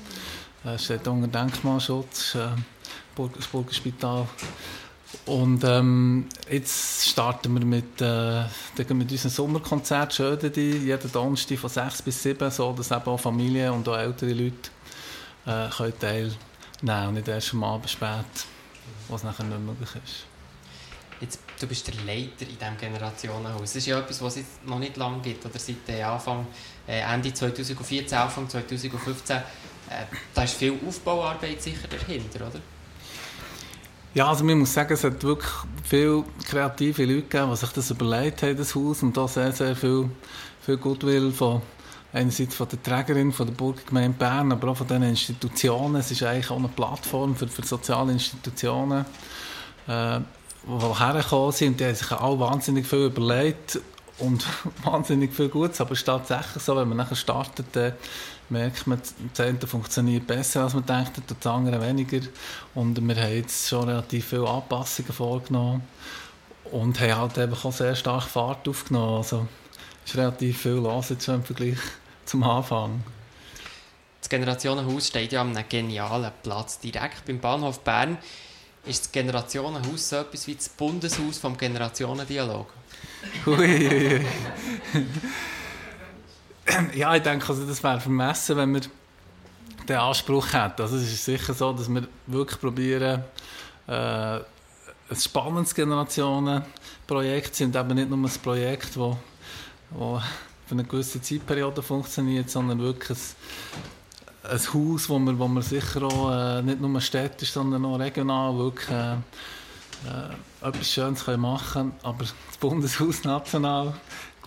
äh, 0.65 0.79
steht 0.79 1.07
unter 1.07 1.29
Denkmalschutz. 1.29 2.37
Äh, 2.37 2.49
das 3.17 3.47
Burgerspital. 3.47 4.27
Und 5.25 5.65
ähm, 5.65 6.27
jetzt 6.51 7.09
starten 7.09 7.55
wir 7.55 7.65
mit, 7.65 8.01
äh, 8.01 8.45
mit 8.93 9.11
unserem 9.11 9.31
Sommerkonzert 9.31 10.13
Schödedi, 10.13 10.79
jeden 10.79 11.13
Donnerstag 11.13 11.59
von 11.59 11.71
6 11.71 12.03
bis 12.03 12.23
7, 12.23 12.51
so 12.51 12.73
dass 12.73 12.91
eben 12.91 13.05
auch 13.05 13.19
Familien 13.19 13.73
und 13.73 13.89
auch 13.89 13.97
ältere 13.97 14.33
Leute 14.33 14.71
äh, 15.47 15.69
können 15.71 15.99
teilnehmen 15.99 17.09
und 17.09 17.15
nicht 17.15 17.29
erst 17.29 17.55
am 17.55 17.65
Abend 17.65 17.89
spät, 17.89 18.25
was 19.09 19.23
nachher 19.23 19.45
nicht 19.45 19.61
möglich 19.61 19.91
ist. 20.05 20.25
Jetzt, 21.21 21.41
du 21.59 21.67
bist 21.67 21.87
der 21.89 21.95
Leiter 22.07 22.43
in 22.43 22.59
diesem 22.59 22.77
Generationenhaus. 22.79 23.63
Das 23.63 23.77
ist 23.77 23.87
ja 23.87 23.99
etwas, 23.99 24.23
was 24.23 24.37
es 24.37 24.45
noch 24.65 24.79
nicht 24.79 24.97
lange 24.97 25.21
gibt, 25.21 25.45
oder 25.45 25.59
seit 25.59 25.89
äh, 25.89 26.03
Anfang, 26.03 26.47
äh, 26.87 27.01
Ende 27.01 27.33
2014, 27.33 28.17
Anfang 28.17 28.49
2015. 28.49 29.37
Äh, 29.37 29.41
da 30.35 30.43
ist 30.43 30.55
viel 30.55 30.79
Aufbauarbeit 30.87 31.61
sicher 31.61 31.89
dahinter, 31.89 32.47
oder? 32.47 32.61
Ja, 34.15 34.29
also 34.29 34.43
man 34.43 34.59
muss 34.59 34.73
sagen, 34.73 34.95
es 34.95 35.05
hat 35.05 35.23
wirklich 35.23 35.51
viele 35.85 36.25
kreative 36.49 37.05
Leute 37.05 37.23
gegeben, 37.23 37.51
die 37.51 37.57
sich 37.57 37.71
das 37.71 37.91
überlegt 37.91 38.43
haben, 38.43 38.57
das 38.57 38.75
Haus, 38.75 39.03
und 39.03 39.17
da 39.17 39.29
sehr, 39.29 39.53
sehr 39.53 39.77
viel, 39.77 40.09
viel 40.63 40.77
Goodwill 40.79 41.31
von 41.31 41.61
einerseits 42.13 42.55
von 42.55 42.69
der 42.69 42.83
Trägerin 42.83 43.33
von 43.33 43.47
der 43.47 43.55
Burgergemeinde 43.55 44.17
Bern, 44.19 44.51
aber 44.51 44.69
auch 44.69 44.77
von 44.79 44.87
den 44.87 45.03
Institutionen. 45.03 45.97
Es 45.97 46.11
ist 46.11 46.23
eigentlich 46.23 46.51
auch 46.51 46.57
eine 46.57 46.69
Plattform 46.69 47.37
für, 47.37 47.49
für 47.49 47.65
soziale 47.65 48.13
Institutionen, 48.13 49.05
äh, 49.87 50.21
die 50.67 50.99
hergekommen 50.99 51.53
sind 51.53 51.69
und 51.73 51.81
die 51.81 51.85
haben 51.85 51.95
sich 51.95 52.13
auch 52.13 52.41
wahnsinnig 52.41 52.87
viel 52.87 53.07
überlegt 53.07 53.79
und 54.19 54.45
wahnsinnig 54.85 55.35
viel 55.35 55.49
Gutes, 55.49 55.81
aber 55.81 55.93
es 55.93 55.99
ist 55.99 56.05
tatsächlich 56.05 56.63
so, 56.63 56.77
wenn 56.77 56.89
man 56.89 56.97
nachher 56.97 57.15
startet, 57.15 57.67
dann 57.73 57.93
merkt 58.51 58.87
man, 58.87 59.01
das 59.35 59.47
eine 59.47 59.59
funktioniert 59.61 60.27
besser, 60.27 60.65
als 60.65 60.75
man 60.75 60.87
denkt, 60.87 61.19
und 61.19 61.31
das 61.31 61.47
andere 61.47 61.81
weniger. 61.81 62.21
Und 62.75 63.01
wir 63.01 63.17
haben 63.17 63.35
jetzt 63.35 63.69
schon 63.69 63.89
relativ 63.89 64.29
viele 64.29 64.49
Anpassungen 64.49 65.13
vorgenommen 65.13 65.83
und 66.71 67.01
haben 67.01 67.17
halt 67.17 67.39
eben 67.39 67.55
auch 67.55 67.73
sehr 67.73 67.95
stark 67.95 68.25
Fahrt 68.25 68.69
aufgenommen. 68.69 69.19
Also 69.19 69.47
es 70.05 70.13
ist 70.13 70.19
relativ 70.19 70.63
viel 70.63 70.73
los 70.73 71.11
jetzt 71.11 71.29
im 71.29 71.43
Vergleich 71.43 71.79
zum 72.25 72.43
Anfang. 72.43 73.03
Das 74.21 74.29
Generationenhaus 74.29 75.09
steht 75.09 75.33
ja 75.33 75.41
an 75.41 75.57
einem 75.57 75.69
genialen 75.69 76.33
Platz. 76.43 76.79
Direkt 76.81 77.25
beim 77.27 77.39
Bahnhof 77.39 77.81
Bern 77.81 78.19
ist 78.85 79.05
das 79.05 79.13
Generationenhaus 79.13 80.09
so 80.09 80.17
etwas 80.17 80.47
wie 80.47 80.55
das 80.55 80.69
Bundeshaus 80.69 81.39
vom 81.39 81.57
Generationendialog. 81.57 82.67
Ui, 83.47 84.21
ja, 86.95 87.15
ich 87.15 87.23
denke, 87.23 87.49
also 87.49 87.67
das 87.67 87.83
wäre 87.83 88.01
vermessen, 88.01 88.57
wenn 88.57 88.75
wir 88.75 88.81
den 89.89 89.97
Anspruch 89.97 90.53
hat. 90.53 90.81
Also 90.81 90.97
es 90.97 91.13
ist 91.13 91.25
sicher 91.25 91.55
so, 91.55 91.73
dass 91.73 91.89
wir 91.89 92.07
wirklich 92.27 92.61
probieren, 92.61 93.25
äh, 93.87 94.41
ein 95.11 95.17
spannendes 95.17 95.75
Generationenprojekt 95.75 97.55
sind 97.55 97.75
eben 97.75 97.95
nicht 97.95 98.11
nur 98.11 98.19
ein 98.19 98.43
Projekt, 98.43 98.97
das 98.97 99.17
für 100.69 100.75
eine 100.75 100.85
gewisse 100.85 101.23
Zeitperiode 101.23 101.83
funktioniert, 101.83 102.51
sondern 102.51 102.79
wirklich 102.81 103.19
ein, 104.43 104.51
ein 104.51 104.75
Haus, 104.75 105.09
wo 105.09 105.19
wir, 105.19 105.39
wo 105.39 105.49
wir 105.49 105.63
sicher 105.63 106.03
auch 106.03 106.31
äh, 106.31 106.63
nicht 106.63 106.81
nur 106.81 107.01
städtisch, 107.01 107.53
sondern 107.53 107.87
auch 107.87 107.99
regional 107.99 108.55
wirklich 108.59 108.91
äh, 108.91 109.15
äh, 109.15 110.67
etwas 110.69 110.91
Schönes 110.91 111.27
machen 111.27 111.73
können. 111.73 111.93
Aber 112.03 112.25
das 112.25 112.35
Bundeshaus 112.61 113.25
national, 113.25 113.95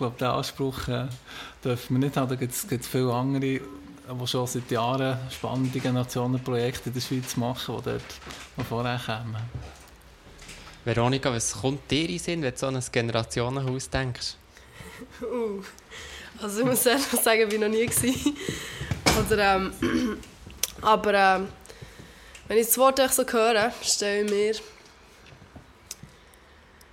glaube, 0.02 0.18
den 0.18 0.28
Anspruch 0.28 0.88
äh, 0.88 1.06
dürfen 1.64 2.00
wir 2.00 2.06
nicht 2.06 2.16
haben. 2.16 2.28
Da 2.28 2.34
gibt 2.34 2.52
es 2.52 2.88
viele 2.88 3.12
andere, 3.12 3.40
die 3.40 4.26
schon 4.26 4.46
seit 4.46 4.70
Jahren 4.70 5.16
spannende 5.30 5.78
Generationenprojekte 5.78 6.88
in 6.88 6.94
der 6.94 7.00
Schweiz 7.00 7.36
machen, 7.36 7.76
die 7.78 7.84
dort 7.84 8.02
noch 8.56 8.66
vorher 8.66 9.00
kommen. 9.04 9.36
Veronika, 10.84 11.32
was 11.32 11.52
kommt 11.52 11.88
dir 11.88 12.08
in 12.08 12.18
Sinn, 12.18 12.42
wenn 12.42 12.50
du 12.50 12.58
so 12.58 12.66
an 12.66 12.76
ein 12.76 12.84
Generationenhaus 12.90 13.88
denkst? 13.90 14.34
Uh, 15.20 15.62
also 16.40 16.60
ich 16.60 16.66
muss 16.66 16.86
ehrlich 16.86 17.04
sagen, 17.04 17.48
ich 17.48 17.60
war 17.60 17.68
noch 17.68 17.74
nie. 17.74 17.90
Oder, 19.20 19.56
ähm, 19.56 19.72
aber 20.80 21.14
ähm, 21.14 21.48
wenn 22.46 22.58
ich 22.58 22.66
das 22.66 22.78
Wort 22.78 23.00
so 23.12 23.24
höre, 23.24 23.72
stelle 23.82 24.24
ich 24.24 24.30
mir 24.30 24.54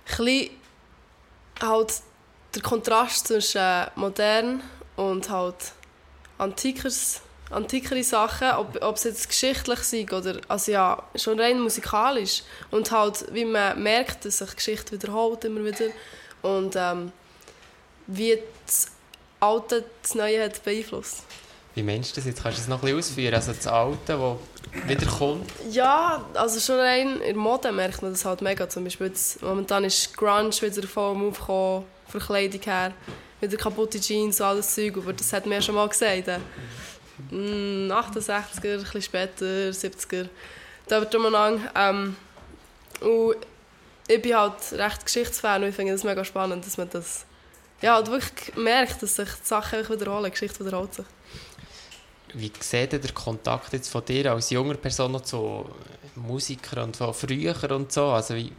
bisschen 0.06 0.50
halt 1.60 2.02
der 2.54 2.62
Kontrast 2.62 3.28
zwischen 3.28 3.86
modern 3.94 4.62
und 4.96 5.30
halt 5.30 5.72
antikers, 6.38 7.20
antikere 7.50 8.02
Sachen, 8.02 8.50
ob, 8.52 8.82
ob 8.82 8.96
es 8.96 9.04
jetzt 9.04 9.28
geschichtlich 9.28 9.80
sind 9.80 10.12
oder 10.12 10.40
also 10.48 10.72
ja, 10.72 11.02
schon 11.14 11.38
rein 11.38 11.60
musikalisch 11.60 12.42
und 12.70 12.90
halt 12.90 13.26
wie 13.32 13.44
man 13.44 13.82
merkt, 13.82 14.24
dass 14.24 14.38
sich 14.38 14.56
Geschichte 14.56 14.92
wiederholt 14.92 15.44
immer 15.44 15.64
wieder 15.64 15.86
und 16.42 16.74
ähm, 16.76 17.12
wie 18.06 18.38
das 18.66 18.88
Alte 19.40 19.84
das 20.02 20.14
Neue 20.14 20.44
hat 20.44 20.62
beeinflusst. 20.64 21.24
Wie 21.74 21.82
meinst 21.82 22.12
du 22.12 22.16
das 22.16 22.26
jetzt? 22.26 22.42
Kannst 22.42 22.58
du 22.58 22.62
das 22.62 22.68
noch 22.68 22.82
ein 22.82 22.94
bisschen 22.94 22.98
ausführen? 22.98 23.34
Also 23.34 23.52
das 23.52 23.66
Alte, 23.66 23.98
das 24.06 24.88
wieder 24.88 25.06
kommt? 25.06 25.50
Ja, 25.70 26.24
also 26.34 26.58
schon 26.58 26.80
rein 26.80 27.20
in 27.20 27.34
der 27.34 27.36
Mode 27.36 27.70
merkt 27.70 28.02
man 28.02 28.12
das 28.12 28.24
halt 28.24 28.42
mega. 28.42 28.68
Zum 28.68 28.84
Beispiel 28.84 29.06
jetzt, 29.06 29.40
momentan 29.40 29.84
ist 29.84 30.16
Grunge 30.16 30.50
wieder 30.50 30.86
voll 30.86 31.12
am 31.12 31.28
Aufkommen, 31.28 31.84
von 32.10 32.20
Kleidung 32.20 32.62
her. 32.62 32.92
Wieder 33.40 33.56
kaputte 33.56 34.00
Jeans 34.00 34.40
und 34.40 34.46
alles 34.46 34.74
Zeug, 34.74 34.96
aber 34.96 35.12
das 35.12 35.32
hat 35.32 35.46
mir 35.46 35.62
schon 35.62 35.74
mal 35.74 35.88
gesagt. 35.88 36.28
Äh, 36.28 36.38
68er, 37.30 38.74
ein 38.74 38.80
bisschen 38.80 39.02
später, 39.02 39.44
70er. 39.44 40.28
Da 40.86 41.00
wird 41.00 41.14
umeinander. 41.14 41.70
Ähm, 41.74 42.16
und 43.00 43.36
ich 44.08 44.20
bin 44.20 44.36
halt 44.36 44.72
recht 44.72 45.04
Geschichtsfan 45.04 45.62
und 45.62 45.68
ich 45.68 45.74
finde 45.74 45.92
es 45.92 46.04
mega 46.04 46.24
spannend, 46.24 46.66
dass 46.66 46.76
man 46.76 46.90
das 46.90 47.24
ja, 47.80 47.94
halt 47.94 48.08
wirklich 48.08 48.56
merkt, 48.56 49.02
dass 49.02 49.16
sich 49.16 49.28
die 49.28 49.46
Sachen 49.46 49.88
wiederholen, 49.88 50.24
die 50.24 50.30
Geschichte 50.32 50.64
wiederholt 50.66 50.94
sich. 50.94 51.06
Wie 52.34 52.52
sieht 52.60 52.92
der 52.92 53.12
Kontakt 53.12 53.72
jetzt 53.72 53.88
von 53.88 54.04
dir 54.04 54.32
als 54.32 54.50
junger 54.50 54.74
Person 54.74 55.22
zu 55.24 55.68
Musikern 56.14 56.84
und 56.84 56.96
von 56.96 57.14
früher 57.14 57.56
und 57.70 57.90
so? 57.90 58.06
Also 58.06 58.34
wie, 58.34 58.52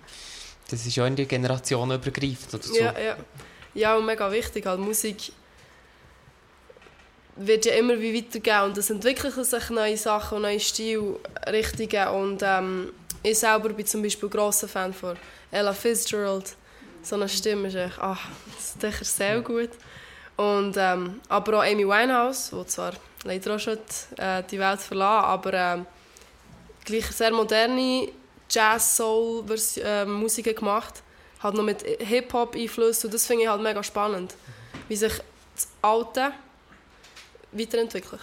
das 0.72 0.86
ist 0.86 0.96
ja 0.96 1.06
in 1.06 1.16
der 1.16 1.26
Generation 1.26 1.92
übergreifend 1.92 2.54
oder 2.54 2.64
so. 2.64 2.76
Ja, 2.76 2.98
ja. 2.98 3.18
ja, 3.74 3.96
und 3.96 4.06
mega 4.06 4.32
wichtig. 4.32 4.66
Halt, 4.66 4.80
Musik 4.80 5.34
wird 7.36 7.66
ja 7.66 7.74
immer 7.74 8.00
wie 8.00 8.16
weitergehen 8.16 8.64
und 8.64 8.78
es 8.78 8.90
entwickeln 8.90 9.44
sich 9.44 9.70
neue 9.70 9.98
Sachen 9.98 10.38
und 10.38 10.42
neue 10.44 10.60
Stilrichtungen 10.60 12.08
und 12.10 12.42
ähm, 12.44 12.94
ich 13.24 13.40
selber 13.40 13.70
bin 13.70 13.86
zum 13.86 14.02
Beispiel 14.02 14.30
grosser 14.30 14.68
Fan 14.68 14.94
von 14.94 15.18
Ella 15.52 15.74
Fitzgerald. 15.74 16.56
So 17.04 17.16
eine 17.16 17.28
Stimme 17.28 17.68
ist 17.68 17.76
echt, 17.76 18.00
ach, 18.00 18.30
das 18.80 19.02
ist 19.02 19.18
sehr 19.18 19.42
gut. 19.42 19.70
Und, 20.38 20.76
ähm, 20.78 21.20
aber 21.30 21.60
auch 21.60 21.64
Amy 21.64 21.88
Winehouse, 21.88 22.52
die 22.52 22.66
zwar 22.68 22.94
leider 23.24 23.56
auch 23.56 23.60
schon 23.60 23.78
äh, 24.18 24.44
die 24.50 24.60
Welt 24.60 24.80
verlassen, 24.80 25.26
aber 25.26 25.54
äh, 25.54 25.78
gleich 26.86 27.08
sehr 27.08 27.32
moderne 27.32 28.08
Jazz-Soul-Musik 28.52 30.48
äh, 30.48 30.54
gemacht. 30.54 31.02
Halt 31.42 31.56
noch 31.56 31.64
mit 31.64 31.82
Hip-Hop-Einfluss 31.82 33.04
und 33.06 33.14
das 33.14 33.26
finde 33.26 33.44
ich 33.44 33.50
halt 33.50 33.62
mega 33.62 33.82
spannend, 33.82 34.36
wie 34.88 34.96
sich 34.96 35.14
das 35.56 35.68
Alte 35.82 36.34
weiterentwickelt. 37.52 38.22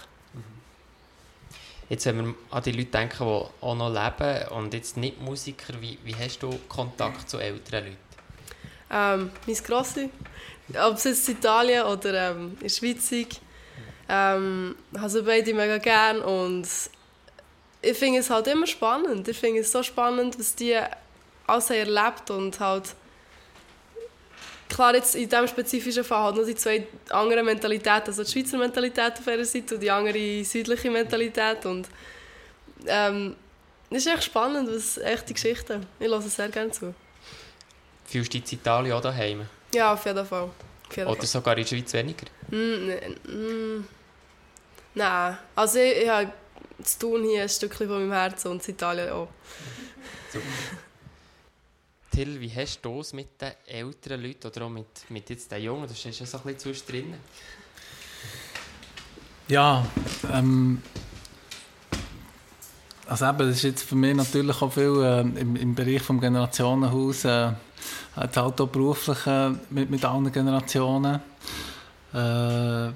Jetzt, 1.89 2.05
wenn 2.05 2.23
wir 2.23 2.35
an 2.51 2.63
die 2.63 2.71
Leute 2.71 2.91
denken, 2.91 3.17
die 3.17 3.65
auch 3.65 3.75
noch 3.75 3.89
leben 3.89 4.47
und 4.49 4.73
jetzt 4.73 4.95
nicht 4.95 5.19
Musiker, 5.19 5.73
wie, 5.81 5.97
wie 6.03 6.15
hast 6.15 6.43
du 6.43 6.59
Kontakt 6.69 7.29
zu 7.29 7.39
älteren 7.39 7.85
Leuten? 7.85 7.97
Ähm, 8.91 9.31
mein 9.45 9.55
Grossi, 9.55 10.09
ob 10.75 10.95
es 10.95 11.03
jetzt 11.03 11.29
in 11.29 11.35
Italien 11.37 11.85
oder 11.85 12.31
ähm, 12.31 12.51
in 12.53 12.59
der 12.59 12.69
Schweiz 12.69 13.11
ist, 13.11 13.41
ähm, 14.07 14.75
habe 14.97 15.09
sie 15.09 15.23
beide 15.23 15.53
mega 15.53 15.77
gern 15.77 16.21
und 16.21 16.67
ich 17.81 17.97
finde 17.97 18.19
es 18.19 18.29
halt 18.29 18.47
immer 18.47 18.67
spannend. 18.67 19.27
Ich 19.27 19.37
finde 19.37 19.61
es 19.61 19.71
so 19.71 19.83
spannend, 19.83 20.37
was 20.37 20.55
die 20.55 20.77
alles 21.47 21.69
erlebt 21.69 22.29
und 22.29 22.59
halt 22.59 22.95
klar 24.67 24.93
jetzt 24.93 25.15
in 25.15 25.27
diesem 25.27 25.47
spezifischen 25.47 26.03
Fall 26.03 26.23
halt 26.23 26.35
nur 26.35 26.45
die 26.45 26.55
zwei 26.55 26.85
anderen 27.09 27.45
Mentalitäten, 27.45 28.07
also 28.07 28.23
die 28.23 28.31
Schweizer 28.31 28.57
Mentalität 28.57 29.13
auf 29.19 29.27
einer 29.27 29.43
Seite 29.43 29.75
und 29.75 29.81
die 29.81 29.89
andere 29.89 30.43
südliche 30.43 30.91
Mentalität 30.91 31.65
und 31.65 31.87
ähm, 32.85 33.35
es 33.89 34.05
ist 34.05 34.13
echt 34.13 34.23
spannend, 34.25 34.69
was 34.71 34.99
echte 34.99 35.33
Geschichten. 35.33 35.85
Ich 35.99 36.07
höre 36.07 36.21
sehr 36.21 36.49
gerne 36.49 36.71
zu. 36.71 36.93
Fühlst 38.05 38.33
du 38.33 38.39
dich 38.39 38.53
in 38.53 38.59
Italien 38.59 38.93
auch 38.93 39.01
daheim? 39.01 39.47
Ja, 39.73 39.93
auf 39.93 40.05
jeden 40.05 40.25
Fall. 40.25 40.43
Auf 40.43 40.95
jeden 40.95 41.07
Oder 41.07 41.17
Fall. 41.17 41.25
sogar 41.25 41.57
in 41.57 41.63
der 41.63 41.69
Schweiz 41.69 41.93
weniger? 41.93 42.25
Mm, 42.51 42.91
mm, 43.31 43.87
nein, 44.93 45.37
also 45.55 45.79
ich, 45.79 46.03
ich 46.03 46.09
habe 46.09 46.31
zu 46.83 46.99
tun 46.99 47.23
hier 47.23 47.43
ein 47.43 47.49
Stückchen 47.49 47.87
von 47.87 47.99
meinem 47.99 48.11
Herzen 48.11 48.51
und 48.51 48.67
in 48.67 48.73
Italien 48.73 49.09
auch. 49.11 49.27
Super. 50.31 50.45
Till, 52.11 52.39
wie 52.39 52.49
hast 52.49 52.81
du 52.81 53.01
es 53.01 53.13
mit 53.13 53.39
den 53.39 53.51
älteren 53.67 54.21
Leuten 54.21 54.47
oder 54.47 54.65
auch 54.65 54.69
mit, 54.69 55.09
mit 55.09 55.29
jetzt 55.29 55.51
den 55.51 55.61
Jungen? 55.63 55.87
Du 55.87 55.93
stehst 55.93 56.19
ja 56.19 56.25
so 56.25 56.37
ein 56.37 56.43
bisschen 56.43 56.59
zwischen 56.59 56.87
drin. 56.87 57.13
Ja, 59.47 59.85
ähm, 60.31 60.81
also 63.07 63.25
eben, 63.25 63.37
das 63.39 63.49
ist 63.49 63.63
jetzt 63.63 63.83
für 63.83 63.95
mich 63.95 64.15
natürlich 64.15 64.61
auch 64.61 64.71
viel 64.71 65.01
äh, 65.03 65.21
im, 65.21 65.55
im 65.55 65.75
Bereich 65.75 66.05
des 66.05 66.19
Generationenhaus, 66.19 67.25
äh, 67.25 67.51
halt 68.15 68.37
auch 68.37 68.51
beruflich 68.51 69.25
äh, 69.25 69.51
mit, 69.69 69.89
mit 69.89 70.05
allen 70.05 70.31
Generationen. 70.31 71.21
Äh, 72.13 72.89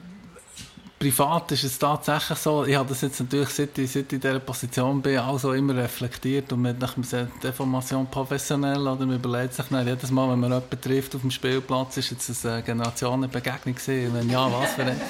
privat 1.04 1.52
ist 1.52 1.66
es 1.66 1.78
tatsächlich 1.78 2.38
so, 2.38 2.64
ich 2.66 2.78
habe 2.78 2.88
das 2.88 3.02
jetzt 3.02 3.20
natürlich, 3.20 3.50
seit 3.50 3.78
ich, 3.78 3.92
seit 3.92 4.06
ich 4.06 4.14
in 4.14 4.22
dieser 4.22 4.40
Position 4.40 5.02
bin, 5.02 5.18
also 5.18 5.52
immer 5.52 5.76
reflektiert 5.76 6.54
und 6.54 6.62
mit 6.62 6.80
nach 6.80 6.96
Deformation 7.44 8.08
professionell, 8.08 8.80
oder 8.80 9.06
man 9.06 9.16
überlegt 9.16 9.54
sich 9.54 9.66
dann 9.66 9.86
jedes 9.86 10.12
Mal, 10.12 10.32
wenn 10.32 10.40
man 10.40 10.52
jemanden 10.52 10.82
trifft 10.82 11.14
auf 11.16 11.22
dem 11.22 11.32
Spielplatz, 11.32 11.98
ist 11.98 12.12
jetzt 12.12 12.46
eine 12.46 12.64
Generationenbegegnung 12.64 13.76
gewesen, 13.76 14.14
wenn 14.14 14.30
ja, 14.30 14.50
was 14.50 14.72
für 14.74 14.84
ein. 14.84 15.02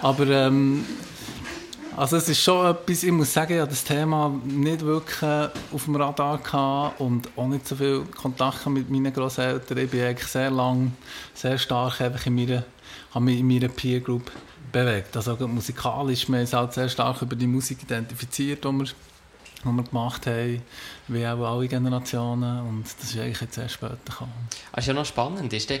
Aber 0.00 0.26
ähm, 0.26 0.84
also 1.96 2.16
es 2.16 2.28
ist 2.28 2.42
schon 2.42 2.66
etwas, 2.66 3.02
ich 3.02 3.12
muss 3.12 3.32
sagen, 3.32 3.60
ich 3.60 3.68
das 3.68 3.84
Thema 3.84 4.34
nicht 4.44 4.80
wirklich 4.80 5.22
auf 5.22 5.84
dem 5.84 5.96
Radar 5.96 6.38
gehabt 6.38 7.00
und 7.00 7.28
auch 7.36 7.48
nicht 7.48 7.66
so 7.66 7.76
viel 7.76 8.04
Kontakt 8.16 8.66
mit 8.66 8.90
meinen 8.90 9.12
Großeltern. 9.12 9.78
Ich 9.78 9.90
bin 9.90 10.02
eigentlich 10.02 10.28
sehr 10.28 10.50
lang, 10.50 10.92
sehr 11.34 11.58
stark 11.58 12.00
einfach 12.00 12.24
in 12.26 12.34
meiner, 12.34 12.64
in 13.14 13.46
meiner 13.46 13.68
Peer 13.68 14.00
Group 14.00 14.30
bewegt. 14.72 15.16
Also 15.16 15.36
musikalisch, 15.46 16.28
wir 16.28 16.40
uns 16.40 16.52
halt 16.52 16.72
sehr 16.72 16.88
stark 16.88 17.20
über 17.22 17.36
die 17.36 17.46
Musik 17.46 17.82
identifiziert, 17.82 18.64
die 18.64 18.68
wir, 18.68 18.84
die 18.84 19.68
wir 19.68 19.82
gemacht 19.82 20.26
haben, 20.26 20.62
wie 21.08 21.26
auch 21.26 21.56
alle 21.56 21.68
Generationen 21.68 22.66
und 22.66 22.84
das 22.84 23.10
ist 23.10 23.18
eigentlich 23.18 23.58
erst 23.58 23.74
später 23.74 23.98
gekommen. 24.04 24.32
Das 24.72 24.84
ist 24.84 24.88
ja 24.88 24.94
noch 24.94 25.04
spannend, 25.04 25.52
ist 25.52 25.68
der, 25.68 25.80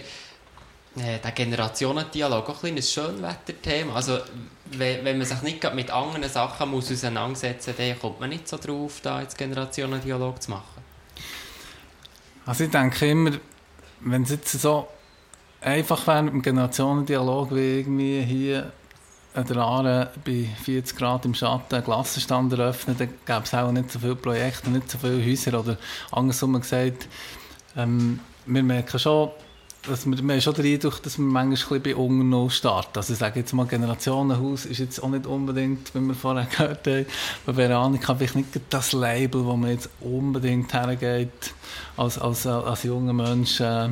äh, 0.96 1.18
der 1.18 1.32
Generationendialog 1.32 2.48
auch 2.50 2.64
ein, 2.64 2.76
ein 2.76 2.82
Schönwetterthema. 2.82 3.94
Also 3.94 4.18
wenn, 4.72 5.04
wenn 5.04 5.18
man 5.18 5.26
sich 5.26 5.40
nicht 5.42 5.74
mit 5.74 5.90
anderen 5.90 6.28
Sachen 6.28 6.70
muss 6.70 6.90
auseinandersetzen 6.90 7.70
muss, 7.70 7.78
dann 7.78 7.98
kommt 7.98 8.20
man 8.20 8.30
nicht 8.30 8.46
so 8.46 8.58
drauf, 8.58 9.00
da 9.02 9.20
jetzt 9.20 9.38
Generationendialog 9.38 10.42
zu 10.42 10.50
machen. 10.50 10.82
Also 12.44 12.64
ich 12.64 12.70
denke 12.70 13.08
immer, 13.08 13.32
wenn 14.00 14.22
es 14.24 14.30
jetzt 14.30 14.52
so 14.52 14.88
einfach 15.60 16.06
wäre 16.06 16.24
mit 16.24 16.34
dem 16.34 16.42
Generationendialog 16.42 17.54
wie 17.54 17.78
irgendwie 17.78 18.22
hier 18.22 18.72
an 19.34 19.46
der 19.46 19.56
Aare 19.56 20.10
bei 20.24 20.46
40 20.62 20.96
Grad 20.96 21.24
im 21.24 21.34
Schatten 21.34 21.74
einen 21.74 21.84
Glassenstand 21.84 22.52
eröffnen, 22.52 22.96
dann 22.98 23.08
gäbe 23.24 23.44
es 23.44 23.54
auch 23.54 23.72
nicht 23.72 23.90
so 23.90 23.98
viele 23.98 24.16
Projekte, 24.16 24.70
nicht 24.70 24.90
so 24.90 24.98
viele 24.98 25.24
Häuser. 25.24 25.58
Oder 25.58 25.78
andersrum 26.10 26.60
gesagt, 26.60 27.08
ähm, 27.76 28.20
wir 28.44 28.62
merken 28.62 28.98
schon, 28.98 29.30
dass 29.82 30.06
wir, 30.06 30.16
wir 30.16 30.34
haben 30.34 30.40
schon 30.40 30.54
den 30.54 30.66
Eindruck, 30.66 31.02
dass 31.02 31.18
wir 31.18 31.24
manchmal 31.24 31.78
ein 31.78 31.82
bisschen 31.82 31.82
bei 31.82 31.96
Unten 31.96 32.50
starten. 32.50 32.98
Also 32.98 33.12
ich 33.12 33.18
sage 33.18 33.40
jetzt 33.40 33.52
mal, 33.52 33.66
Generationenhaus 33.66 34.64
ist 34.64 34.78
jetzt 34.78 35.02
auch 35.02 35.08
nicht 35.08 35.26
unbedingt, 35.26 35.94
wie 35.94 36.00
wir 36.00 36.14
vorher 36.14 36.46
gehört 36.46 36.86
haben, 36.86 37.06
bei 37.46 37.56
Veronika 37.56 38.14
vielleicht 38.14 38.36
nicht 38.36 38.48
das 38.70 38.92
Label, 38.92 39.44
wo 39.44 39.56
man 39.56 39.70
jetzt 39.70 39.90
unbedingt 40.00 40.72
hergeht 40.72 41.54
als, 41.96 42.18
als, 42.18 42.46
als 42.46 42.82
junger 42.84 43.12
Mensch. 43.12 43.60
Äh, 43.60 43.90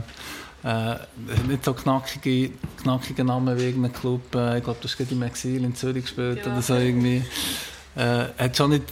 äh, 0.63 0.97
nicht 1.49 1.65
so 1.65 1.73
knackige, 1.73 2.53
knackige 2.83 3.25
Namen 3.25 3.59
wie 3.59 3.65
irgendein 3.65 3.93
Club. 3.93 4.35
Äh, 4.35 4.59
ich 4.59 4.65
glaube, 4.65 4.79
das 4.83 4.95
ist 4.95 5.13
im 5.13 5.23
Exil 5.23 5.65
in 5.65 5.75
Zürich 5.75 6.05
gespielt 6.05 6.41
ja. 6.45 6.53
oder 6.53 6.63
so 6.63 6.75
irgendwie. 6.75 7.25
Äh, 7.97 8.27
hat 8.39 8.57
schon 8.57 8.71
nicht 8.71 8.85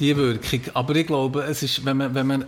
die 0.00 0.16
Wirkung. 0.16 0.60
Aber 0.74 0.94
ich 0.96 1.06
glaube, 1.06 1.44
es 1.44 1.62
ist, 1.62 1.84
wenn 1.84 1.96
man, 1.96 2.14
wenn 2.14 2.26
man 2.26 2.44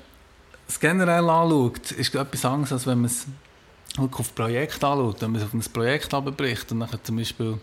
es 0.67 0.81
generell 0.81 1.29
anschaut, 1.29 1.93
ist 1.93 2.15
es 2.15 2.21
etwas 2.21 2.45
anderes, 2.45 2.73
als 2.73 2.87
wenn 2.87 2.99
man 2.99 3.07
es 3.07 3.27
auf 3.99 4.35
Projekt 4.35 4.83
anschaut. 4.83 5.21
Wenn 5.21 5.33
man 5.33 5.43
auf 5.43 5.55
ein 5.55 5.61
Projekt 5.61 6.13
abbricht 6.13 6.71
und 6.73 6.81
dann 6.81 6.99
zum 7.03 7.17
Beispiel 7.17 7.59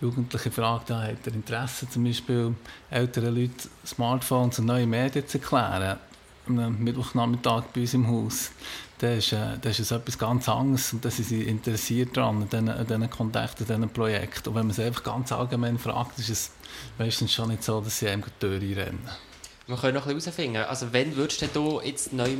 Jugendliche 0.00 0.50
fragt, 0.50 0.90
ja, 0.90 1.02
hat 1.02 1.26
er 1.26 1.34
Interesse, 1.34 1.88
zum 1.88 2.04
Beispiel 2.04 2.54
älteren 2.88 3.34
Leuten 3.34 3.68
Smartphones 3.84 4.58
und 4.60 4.66
neue 4.66 4.86
Medien 4.86 5.26
zu 5.26 5.38
erklären, 5.38 5.98
am 6.46 6.78
Mittwochnachmittag 6.82 7.64
bei 7.74 7.80
uns 7.82 7.94
im 7.94 8.06
Haus, 8.06 8.52
dann 8.98 9.18
ist, 9.18 9.32
äh, 9.32 9.56
ist 9.62 9.80
es 9.80 9.90
etwas 9.90 10.18
ganz 10.18 10.48
anderes 10.48 10.92
und 10.92 11.04
da 11.04 11.10
sind 11.10 11.28
sie 11.28 11.42
interessiert 11.42 12.16
daran, 12.16 12.42
an 12.42 12.48
diesen, 12.48 12.68
an 12.68 12.86
diesen 12.86 13.10
Kontakten, 13.10 13.64
an 13.70 13.80
diesen 13.80 13.92
Projekten. 13.92 14.48
Und 14.48 14.54
wenn 14.54 14.66
man 14.66 14.70
es 14.70 14.80
einfach 14.80 15.02
ganz 15.02 15.32
allgemein 15.32 15.78
fragt, 15.78 16.18
ist 16.18 16.30
es 16.30 16.50
meistens 16.98 17.32
schon 17.32 17.48
nicht 17.48 17.62
so, 17.62 17.80
dass 17.80 17.98
sie 17.98 18.08
einem 18.08 18.22
die 18.22 18.30
Tür 18.40 18.60
rennen. 18.60 19.08
Wir 19.68 19.76
können 19.76 19.96
noch 19.96 20.06
ein 20.06 20.14
bisschen 20.14 20.32
herausfinden, 20.32 20.64
also 20.64 20.90
wenn 20.94 21.14
würdest 21.14 21.44
du 21.54 21.82
jetzt 21.84 22.14
neu 22.14 22.30
äh, 22.30 22.34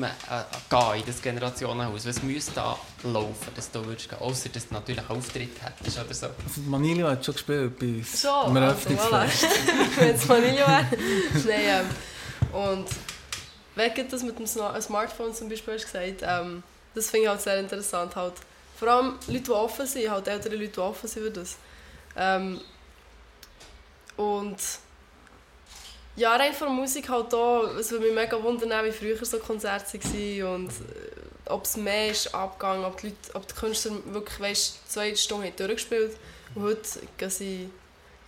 gehen 0.71 0.95
in 0.95 1.05
das 1.05 1.21
Generationenhaus, 1.21 2.07
was 2.07 2.23
müsste 2.23 2.53
da 2.55 2.79
laufen, 3.05 3.53
dass 3.55 3.71
du 3.71 3.85
würdest 3.85 4.09
gehen, 4.09 4.19
außer 4.19 4.49
dass 4.49 4.67
du 4.67 4.73
natürlich 4.73 5.01
einen 5.03 5.19
Auftritt 5.19 5.51
hättest 5.63 5.99
oder 5.99 6.15
so? 6.15 6.27
Also 6.27 6.63
Manilio 6.63 7.07
hat 7.07 7.23
schon 7.23 7.35
gespielt 7.35 7.79
bei 7.79 7.87
uns. 7.87 8.23
So, 8.23 8.31
also, 8.31 8.55
voilà. 8.55 9.27
wenn 9.99 10.15
es 10.15 10.27
Manilio 10.27 10.67
wäre. 10.67 10.87
Nein, 11.45 11.87
ähm, 12.51 12.57
und 12.59 12.87
wegen 13.75 14.09
das 14.09 14.23
mit 14.23 14.39
dem 14.39 14.47
Smartphone 14.47 15.35
zum 15.35 15.51
Beispiel 15.51 15.75
hast 15.75 15.85
gesagt, 15.85 16.23
ähm, 16.23 16.63
das 16.95 17.11
finde 17.11 17.25
ich 17.25 17.29
halt 17.29 17.43
sehr 17.43 17.61
interessant. 17.61 18.17
Halt, 18.17 18.37
vor 18.79 18.89
allem 18.89 19.19
Leute, 19.27 19.43
die 19.43 19.51
offen 19.51 19.87
sind, 19.87 20.11
halt 20.11 20.29
ältere 20.29 20.57
Leute, 20.57 20.73
die 20.73 20.81
offen 20.81 21.07
sind 21.07 21.25
für 21.25 21.31
das. 21.31 21.57
Ähm, 22.17 22.59
und 24.17 24.57
ja, 26.19 26.35
rein 26.35 26.53
von 26.53 26.75
Musik 26.75 27.09
halt 27.09 27.33
auch, 27.33 27.77
es 27.79 27.91
würde 27.91 28.07
mich 28.07 28.15
mega 28.15 28.43
wundern, 28.43 28.85
wie 28.85 28.93
früher 28.93 29.25
so 29.25 29.39
Konzerte 29.39 29.99
waren 29.99 30.55
und 30.55 30.69
äh, 30.71 31.51
ob 31.51 31.65
es 31.65 31.77
mehr 31.77 32.11
ist 32.11 32.35
abgegangen, 32.35 32.85
ob 32.85 33.01
die, 33.01 33.07
Leute, 33.07 33.35
ob 33.35 33.47
die 33.47 33.55
Künstler 33.55 33.93
wirklich 34.07 34.41
weißt, 34.41 34.91
zwei 34.91 35.15
Stunden 35.15 35.53
durchgespielt. 35.57 36.17
Und 36.55 36.63
heute 36.65 36.83
gehen 37.17 37.31
sie 37.31 37.71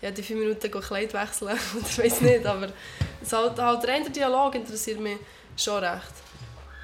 jede 0.00 0.22
fünf 0.22 0.40
Minuten 0.40 0.70
Kleid 0.70 1.12
wechseln 1.12 1.48
oder 1.76 1.86
ich 1.88 1.98
weiß 1.98 2.20
nicht, 2.22 2.46
aber 2.46 2.68
es 3.22 3.32
halt, 3.32 3.58
halt 3.58 3.84
der 3.84 4.00
Dialog 4.08 4.54
interessiert 4.54 5.00
mich 5.00 5.18
schon 5.56 5.82
recht. 5.82 6.14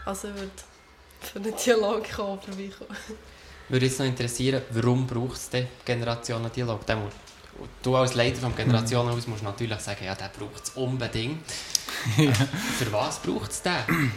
Also 0.04 0.28
ich 0.28 0.34
würde 0.34 0.50
für 1.20 1.38
einen 1.38 1.56
Dialog 1.56 2.12
kommen, 2.12 2.40
vorbeikommen. 2.40 2.96
Würde 3.68 3.86
jetzt 3.86 3.98
noch 3.98 4.06
interessieren, 4.06 4.62
warum 4.70 5.06
braucht 5.06 5.36
es 5.36 5.50
den 5.50 5.66
Generationen-Dialog? 5.84 6.80
Du 7.82 7.96
als 7.96 8.14
Leiter 8.14 8.40
des 8.46 8.56
Generationenhaus 8.56 9.26
musst 9.26 9.42
natürlich 9.42 9.80
sagen, 9.80 10.04
ja, 10.04 10.14
der 10.14 10.30
braucht 10.36 10.64
es 10.64 10.70
unbedingt. 10.70 11.42
ja. 12.16 12.32
Für 12.32 12.92
was 12.92 13.18
braucht 13.20 13.50
es 13.50 13.62
den? 13.62 14.12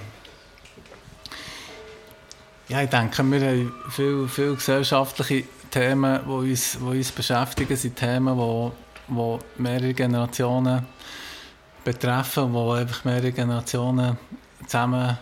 Ja, 2.68 2.82
ich 2.82 2.90
denke, 2.90 3.24
wir 3.24 3.42
haben 3.42 3.74
viele, 3.90 4.28
viele 4.28 4.56
gesellschaftliche 4.56 5.46
Themen, 5.72 6.22
die 6.24 6.30
uns, 6.30 6.78
die 6.80 6.84
uns 6.84 7.12
beschäftigen, 7.12 7.76
sind 7.76 7.96
Themen, 7.96 8.38
die, 8.38 8.72
die 9.08 9.62
mehrere 9.62 9.94
Generationen 9.94 10.86
betreffen, 11.84 12.54
die 12.54 12.80
einfach 12.80 13.06
mehrere 13.06 13.32
Generationen 13.32 14.18
zusammen 14.66 15.18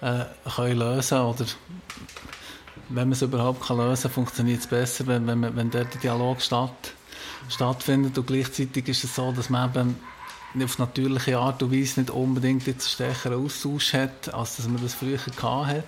äh, 0.00 0.24
können 0.54 0.78
lösen 0.78 1.18
oder 1.18 1.44
wenn 2.88 3.08
man 3.08 3.12
es 3.12 3.22
überhaupt 3.22 3.66
kann 3.66 3.76
lösen 3.76 4.02
kann, 4.02 4.10
funktioniert 4.12 4.60
es 4.60 4.66
besser, 4.66 5.06
wenn, 5.06 5.26
wenn, 5.26 5.54
wenn 5.54 5.70
der 5.70 5.84
Dialog 5.84 6.40
statt, 6.40 6.94
stattfindet. 7.48 8.16
Und 8.18 8.26
gleichzeitig 8.26 8.88
ist 8.88 9.04
es 9.04 9.14
so, 9.14 9.32
dass 9.32 9.50
man 9.50 9.70
eben 9.70 10.64
auf 10.64 10.78
natürliche 10.78 11.38
Art 11.38 11.62
und 11.62 11.72
Weise 11.72 12.00
nicht 12.00 12.10
unbedingt 12.10 12.66
jetzt 12.66 13.00
einen 13.00 13.12
stärkeren 13.12 13.44
Austausch 13.44 13.92
hat, 13.92 14.32
als 14.34 14.56
dass 14.56 14.68
man 14.68 14.82
das 14.82 14.94
früher 14.94 15.18
hatte. 15.18 15.84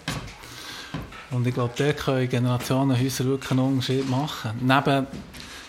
Und 1.31 1.47
ich 1.47 1.55
glaube, 1.55 1.75
da 1.77 1.93
können 1.93 2.29
Generationenhäuser 2.29 3.25
wirklich 3.25 3.51
einen 3.53 3.61
Unterschied 3.61 4.09
machen. 4.09 4.53
Neben, 4.61 5.07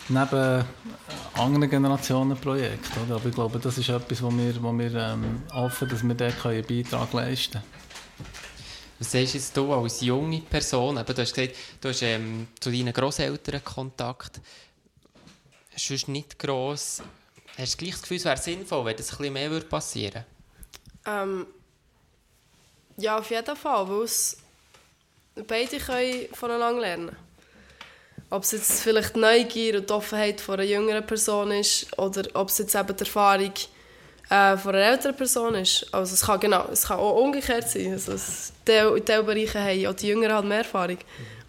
neben 0.10 0.66
anderen 1.36 1.70
Generationenprojekten. 1.70 3.12
Aber 3.12 3.26
ich 3.26 3.36
glaube, 3.36 3.60
das 3.60 3.78
ist 3.78 3.90
etwas, 3.90 4.22
wo 4.24 4.32
wir, 4.32 4.62
wo 4.62 4.72
wir 4.74 4.94
ähm, 4.94 5.44
hoffen, 5.54 5.88
dass 5.88 6.04
wir 6.04 6.16
da 6.16 6.26
einen 6.26 6.66
Beitrag 6.66 7.14
leisten 7.14 7.54
können. 7.54 7.82
Was 9.00 9.12
sagst 9.12 9.34
jetzt 9.34 9.58
du 9.58 9.74
als 9.74 10.02
junge 10.02 10.42
Person? 10.42 10.96
du 10.96 11.02
hast 11.02 11.34
gesagt, 11.34 11.56
du 11.82 11.90
hast 11.90 12.04
ähm, 12.04 12.48
zu 12.60 12.72
deinen 12.72 12.94
Großeltern 12.94 13.64
Kontakt. 13.64 14.40
Sonst 15.88 16.08
nicht 16.08 16.38
gross. 16.38 17.02
Hast 17.58 17.74
du 17.74 17.78
gleich 17.78 17.92
das 17.92 18.02
Gefühl, 18.02 18.18
es 18.18 18.26
wäre 18.26 18.38
sinnvoll, 18.38 18.86
wenn 18.86 18.98
das 18.98 19.12
ein 19.12 19.18
bisschen 19.18 19.34
mehr 19.34 19.60
passieren 19.62 20.26
würde? 21.04 21.22
Ähm, 21.24 21.48
ja, 22.98 23.18
auf 23.18 23.30
jeden 23.30 23.56
Fall, 23.56 23.90
weil 23.90 24.04
es 24.04 24.38
beide 25.48 25.78
können 25.78 26.28
voneinander 26.34 26.82
lernen. 26.82 27.16
Ob 28.30 28.44
es 28.44 28.52
jetzt 28.52 28.82
vielleicht 28.82 29.16
Neugier 29.16 29.80
und 29.80 29.92
Offenheit 29.92 30.40
von 30.40 30.56
einer 30.56 30.64
jüngeren 30.64 31.06
Person 31.06 31.52
ist 31.52 31.98
oder 31.98 32.24
ob 32.34 32.50
es 32.50 32.60
jetzt 32.60 32.76
eben 32.76 32.96
die 32.96 33.04
Erfahrung 33.04 33.52
äh, 34.30 34.58
von 34.58 34.76
einer 34.76 34.86
älteren 34.86 35.16
Person 35.18 35.56
ist. 35.56 35.94
Also 35.94 36.14
es 36.14 36.22
kann, 36.22 36.40
genau, 36.40 36.66
es 36.72 36.84
kann 36.84 37.00
auch 37.00 37.22
umgekehrt 37.22 37.70
sein. 37.70 37.92
Also 37.92 38.14
es, 38.14 38.54
in 38.66 39.04
diesen 39.04 39.26
Bereichen 39.26 39.62
haben 39.62 39.88
auch 39.88 39.94
die 39.94 40.08
Jüngeren 40.08 40.36
halt 40.36 40.46
mehr 40.46 40.60
Erfahrung 40.60 40.98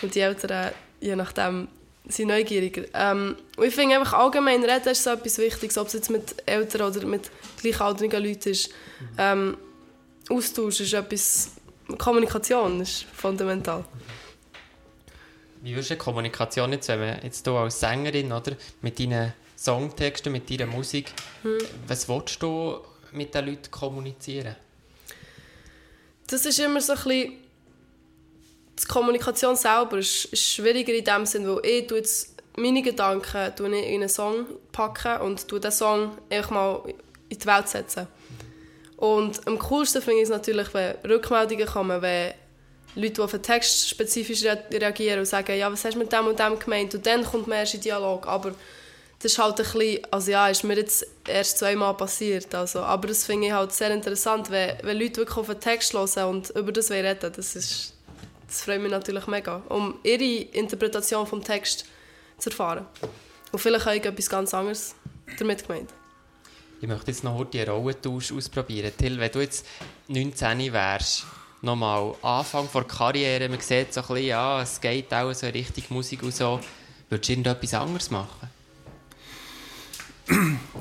und 0.03 0.15
die 0.15 0.21
Älteren, 0.21 0.73
je 1.01 1.15
nachdem, 1.15 1.69
sind 2.09 2.29
neugieriger. 2.29 2.85
Ähm, 2.95 3.37
und 3.57 3.65
ich 3.65 3.75
finde 3.75 3.97
einfach 3.97 4.15
allgemein 4.15 4.65
reden 4.65 4.89
ist 4.89 5.05
so 5.05 5.11
etwas 5.11 5.39
Wichtiges, 5.39 5.79
ob 5.79 5.87
es 5.87 5.93
jetzt 5.93 6.11
mit 6.11 6.35
älteren 6.47 6.95
oder 6.95 7.07
mit 7.07 7.31
gleichaltrigen 7.61 8.25
Leuten 8.25 8.49
ist. 8.51 8.71
Ähm, 9.19 9.57
Austausch 10.29 10.81
ist 10.81 10.93
etwas, 10.93 11.53
Kommunikation 11.99 12.81
ist 12.81 13.05
fundamental. 13.13 13.85
Wie 15.63 15.75
würdest 15.75 15.91
du 15.91 15.97
Kommunikation 15.97 16.73
jetzt, 16.73 16.89
wenn 16.89 17.01
man 17.01 17.23
jetzt 17.23 17.47
hier 17.47 17.55
als 17.55 17.79
Sängerin 17.79 18.33
oder, 18.33 18.57
mit 18.81 18.99
deinen 18.99 19.33
Songtexten, 19.57 20.33
mit 20.33 20.51
deiner 20.51 20.67
Musik, 20.67 21.13
hm. 21.43 21.59
was 21.87 22.09
willst 22.09 22.43
du 22.43 22.81
mit 23.13 23.35
den 23.35 23.47
Leuten 23.47 23.71
kommunizieren? 23.71 24.57
Das 26.27 26.47
ist 26.47 26.59
immer 26.59 26.81
so 26.81 26.93
ein 26.93 26.99
bisschen... 26.99 27.42
Die 28.83 28.89
Kommunikation 28.89 29.57
selber 29.57 29.99
ist, 29.99 30.27
ist 30.27 30.43
schwieriger 30.43 30.93
in 30.93 31.05
dem 31.05 31.27
Sinne, 31.27 31.57
weil 31.57 31.65
ich 31.65 31.91
jetzt 31.91 32.43
meine 32.57 32.83
Gedanken 32.83 33.53
in 33.59 33.75
einen 33.75 34.09
Song 34.09 34.47
packen 34.73 35.21
und 35.23 35.51
diesen 35.51 35.71
Song 35.71 36.19
einfach 36.31 36.51
mal 36.51 36.83
in 37.29 37.39
die 37.39 37.47
Welt 37.47 37.69
setzen. 37.69 38.07
Und 38.97 39.47
am 39.47 39.59
coolsten 39.59 40.03
finde 40.03 40.19
ich 40.19 40.25
es 40.25 40.31
natürlich, 40.31 40.73
wenn 40.75 40.95
Rückmeldungen 41.05 41.67
kommen, 41.67 42.03
wenn 42.03 42.35
Leute, 42.95 43.15
die 43.15 43.21
auf 43.21 43.31
den 43.31 43.43
Text 43.43 43.89
spezifisch 43.89 44.45
reagieren 44.45 45.21
und 45.21 45.27
sagen, 45.27 45.57
ja, 45.57 45.73
was 45.73 45.85
hast 45.85 45.95
du 45.95 45.99
mit 45.99 46.13
dem 46.13 46.27
und 46.27 46.39
dem 46.39 46.59
gemeint? 46.59 46.95
Und 46.95 47.07
dann 47.07 47.25
kommt 47.25 47.49
man 47.49 47.59
erst 47.59 47.75
in 47.75 47.81
Dialog. 47.81 48.27
Aber 48.27 48.55
das 49.19 49.33
ist 49.33 49.39
halt 49.39 49.59
ein 49.59 49.65
bisschen, 49.65 50.07
also 50.11 50.31
ja, 50.31 50.49
ist 50.49 50.63
mir 50.65 50.77
jetzt 50.77 51.07
erst 51.27 51.59
zweimal 51.59 51.95
passiert. 51.95 52.55
Also, 52.55 52.81
aber 52.81 53.09
das 53.09 53.25
finde 53.25 53.47
ich 53.47 53.53
halt 53.53 53.73
sehr 53.73 53.91
interessant, 53.91 54.51
wenn, 54.51 54.77
wenn 54.83 54.99
Leute 54.99 55.19
wirklich 55.19 55.39
auf 55.39 55.47
den 55.47 55.61
Text 55.61 55.95
hören 55.95 56.29
und 56.29 56.51
über 56.51 56.71
das 56.71 56.91
reden. 56.91 57.33
Das, 57.35 57.57
ist, 57.57 57.95
das 58.53 58.63
freut 58.65 58.83
mich 58.83 58.91
natürlich 58.91 59.27
mega, 59.27 59.63
um 59.71 59.95
ihre 60.03 60.43
Interpretation 60.53 61.27
vom 61.27 61.43
Text 61.43 61.87
zu 62.37 62.51
erfahren. 62.51 62.85
Und 63.51 63.59
vielleicht 63.59 63.87
habe 63.87 63.97
ich 63.97 64.05
etwas 64.05 64.29
ganz 64.29 64.53
anderes 64.53 64.95
damit 65.39 65.67
gemeint. 65.67 65.89
Ich 66.83 66.87
möchte 66.87 67.13
jetzt 67.13 67.25
noch 67.25 67.39
heute 67.39 67.53
die 67.53 67.63
Rollentausch 67.63 68.31
ausprobieren. 68.31 68.93
Till, 68.95 69.19
wenn 69.19 69.33
du 69.33 69.41
jetzt 69.41 69.65
19 70.09 70.71
wärst, 70.71 71.25
nochmal 71.63 72.15
Anfang 72.21 72.69
der 72.75 72.85
Karriere, 72.85 73.49
man 73.49 73.61
sieht 73.61 73.95
so 73.95 74.03
ein 74.03 74.07
bisschen, 74.09 74.27
ja, 74.27 74.61
es 74.61 74.79
geht 74.81 75.15
auch 75.15 75.33
so 75.33 75.47
Richtung 75.47 75.85
Musik 75.89 76.23
und 76.23 76.35
so. 76.35 76.61
Würdest 77.09 77.29
du 77.31 77.33
irgendetwas 77.33 77.73
anderes 77.73 78.11
machen? 78.11 78.51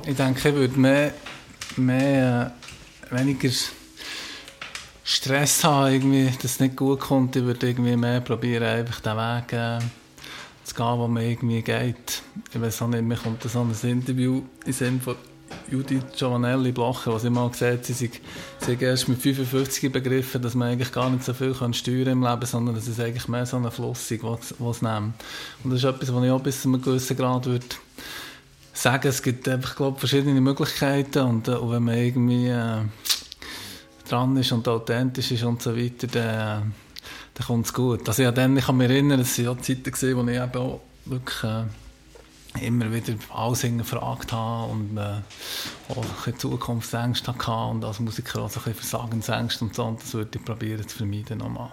Ich 0.06 0.16
denke, 0.18 0.50
ich 0.50 0.56
würde 0.56 0.78
mehr, 0.78 1.14
mehr 1.78 2.54
äh, 3.10 3.16
weniger 3.16 3.50
Stress 5.04 5.64
haben, 5.64 5.94
irgendwie, 5.94 6.26
dass 6.26 6.54
es 6.54 6.60
nicht 6.60 6.76
gut 6.76 7.00
kommt. 7.00 7.36
Ich 7.36 7.44
würde 7.44 7.68
irgendwie 7.68 7.96
mehr 7.96 8.22
probieren, 8.22 8.64
einfach 8.64 9.00
den 9.00 9.18
Weg 9.18 9.54
äh, 9.54 9.80
zu 10.64 10.76
gehen, 10.76 11.00
wo 11.00 11.08
man 11.08 11.24
irgendwie 11.24 11.62
geht. 11.62 12.22
Ich 12.54 12.62
weiß 12.62 12.82
auch 12.84 12.88
nicht, 12.88 13.04
mir 13.04 13.18
kommt 13.18 13.42
so 13.44 13.62
ein 13.62 13.90
Interview 13.90 14.44
in 14.66 14.74
Sinn 14.74 15.02
von 15.02 15.16
Judith 15.70 16.04
Giovanelli 16.18 16.72
Blocher, 16.72 17.14
was 17.14 17.24
ich 17.24 17.30
mal 17.30 17.50
gesagt 17.50 17.84
habe, 17.84 17.94
sie, 17.94 18.12
sie 18.60 18.78
erst 18.80 19.10
mit 19.10 19.22
55 19.22 19.92
begriffen, 19.92 20.42
dass 20.42 20.56
man 20.56 20.70
eigentlich 20.70 20.92
gar 20.92 21.10
nicht 21.10 21.24
so 21.24 21.34
viel 21.34 21.54
kann 21.54 21.74
steuern 21.74 22.08
im 22.08 22.24
Leben, 22.24 22.46
sondern 22.46 22.76
dass 22.76 22.88
es 22.88 23.00
eigentlich 23.00 23.28
mehr 23.28 23.46
so 23.46 23.58
eine 23.58 23.72
Flussig, 23.72 24.24
was, 24.24 24.56
was 24.60 24.82
nimmt. 24.82 25.14
Und 25.64 25.72
das 25.72 25.80
ist 25.80 25.86
etwas, 25.86 26.14
was 26.14 26.24
ich 26.24 26.32
auch 26.32 26.42
bis 26.42 26.62
zu 26.62 26.70
einem 26.70 26.82
gewissen 26.82 27.18
Grad 27.18 27.46
würde 27.46 27.66
sagen, 28.74 29.08
es 29.08 29.22
gibt 29.22 29.48
einfach, 29.48 29.76
glaube 29.76 30.00
verschiedene 30.00 30.42
Möglichkeiten 30.42 31.20
und, 31.20 31.48
äh, 31.48 31.52
und 31.52 31.72
wenn 31.72 31.84
man 31.84 31.98
irgendwie 31.98 32.48
äh, 32.48 32.82
dran 34.12 34.38
ist 34.38 34.52
und 34.52 34.68
authentisch 34.68 35.32
ist 35.32 35.44
und 35.44 35.62
so 35.62 35.76
weiter, 35.76 36.08
dann, 36.08 36.74
dann 37.34 37.48
kommt 37.48 37.66
es 37.66 37.74
gut. 37.74 38.08
Also 38.08 38.24
ja, 38.24 38.32
dann, 38.32 38.58
ich 38.58 38.66
kann 38.66 38.78
mich 38.78 38.90
erinnern, 38.90 39.20
es 39.20 39.38
waren 39.38 39.46
ja 39.46 39.62
Zeiten, 39.62 39.92
gewesen, 39.92 40.18
wo 40.18 40.30
ich 40.30 40.38
eben 40.38 40.58
auch 40.58 40.82
wirklich 41.06 41.44
äh, 41.44 41.64
immer 42.60 42.92
wieder 42.92 43.14
alles 43.34 43.62
gefragt 43.62 44.32
habe 44.34 44.72
und 44.72 44.98
äh, 44.98 45.22
auch 45.90 46.28
ein 46.28 46.38
Zukunftsängste 46.38 47.34
hatte 47.34 47.52
und 47.52 47.86
als 47.86 48.00
Musiker 48.00 48.42
auch 48.42 48.50
so 48.50 48.60
ein 48.60 48.74
bisschen 48.74 48.90
Versagensängste 48.90 49.66
und 49.66 49.76
so 49.76 49.86
und 49.86 50.02
das 50.02 50.14
würde 50.14 50.38
ich 50.38 50.46
probieren 50.46 50.88
zu 50.88 50.98
vermeiden 50.98 51.38
nochmal. 51.38 51.72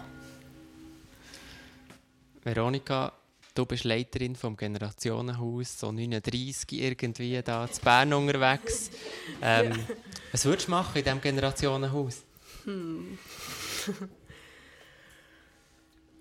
Veronika, 2.45 3.13
du 3.55 3.67
bist 3.67 3.85
Leiterin 3.85 4.37
vom 4.37 4.57
Generationenhaus, 4.57 5.81
so 5.81 5.91
39 5.91 6.81
irgendwie 6.81 7.43
da 7.43 7.65
in 7.65 7.71
Bern 7.83 8.13
unterwegs. 8.13 8.91
Ähm, 9.43 9.73
ja. 9.73 9.77
Was 10.33 10.45
würdest 10.45 10.69
du 10.69 10.71
machen 10.71 10.97
in 10.97 11.05
diesem 11.05 11.21
Generationenhaus? 11.21 12.23
Hm. 12.69 13.17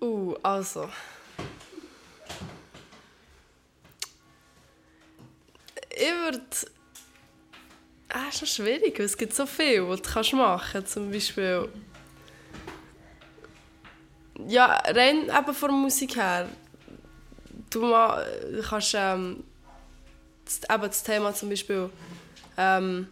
uh, 0.00 0.34
also. 0.42 0.88
Ich 5.90 6.10
würde. 6.10 6.40
Ah, 8.08 8.28
ist 8.30 8.40
noch 8.40 8.48
schwierig, 8.48 8.98
es 8.98 9.18
gibt 9.18 9.34
so 9.34 9.44
viel, 9.44 9.86
was 9.86 10.00
du 10.00 10.10
kannst 10.10 10.32
machen 10.32 10.68
kannst. 10.72 10.94
Zum 10.94 11.10
Beispiel. 11.10 11.68
Ja, 14.46 14.80
rein 14.86 15.24
eben 15.24 15.54
von 15.54 15.68
der 15.68 15.78
Musik 15.78 16.16
her. 16.16 16.48
Du 17.68 17.92
kannst 18.70 18.94
ähm, 18.94 19.44
eben 20.70 20.82
das 20.82 21.02
Thema 21.02 21.34
zum 21.34 21.50
Beispiel. 21.50 21.90
Ähm, 22.56 23.08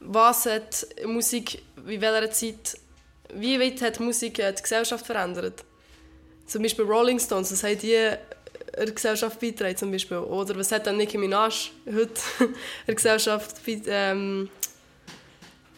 was 0.00 0.46
hat 0.46 0.86
Musik, 1.04 1.62
in 1.76 2.00
welcher 2.00 2.30
Zeit, 2.30 2.78
wie 3.34 3.58
weit 3.60 3.80
hat 3.82 4.00
Musik 4.00 4.38
äh, 4.38 4.52
die 4.52 4.62
Gesellschaft 4.62 5.06
verändert? 5.06 5.64
Zum 6.46 6.62
Beispiel 6.62 6.84
Rolling 6.84 7.18
Stones, 7.18 7.50
was 7.52 7.64
haben 7.64 7.78
die 7.78 8.10
der 8.76 8.92
Gesellschaft 8.92 9.40
beitragen 9.40 9.76
zum 9.76 9.90
Beispiel? 9.90 10.18
Oder 10.18 10.56
was 10.56 10.70
hat 10.72 10.86
dann 10.86 10.96
Nicki 10.96 11.18
Minaj 11.18 11.70
heute 11.86 12.20
der 12.86 12.94
Gesellschaft 12.94 13.56
ähm, 13.66 14.48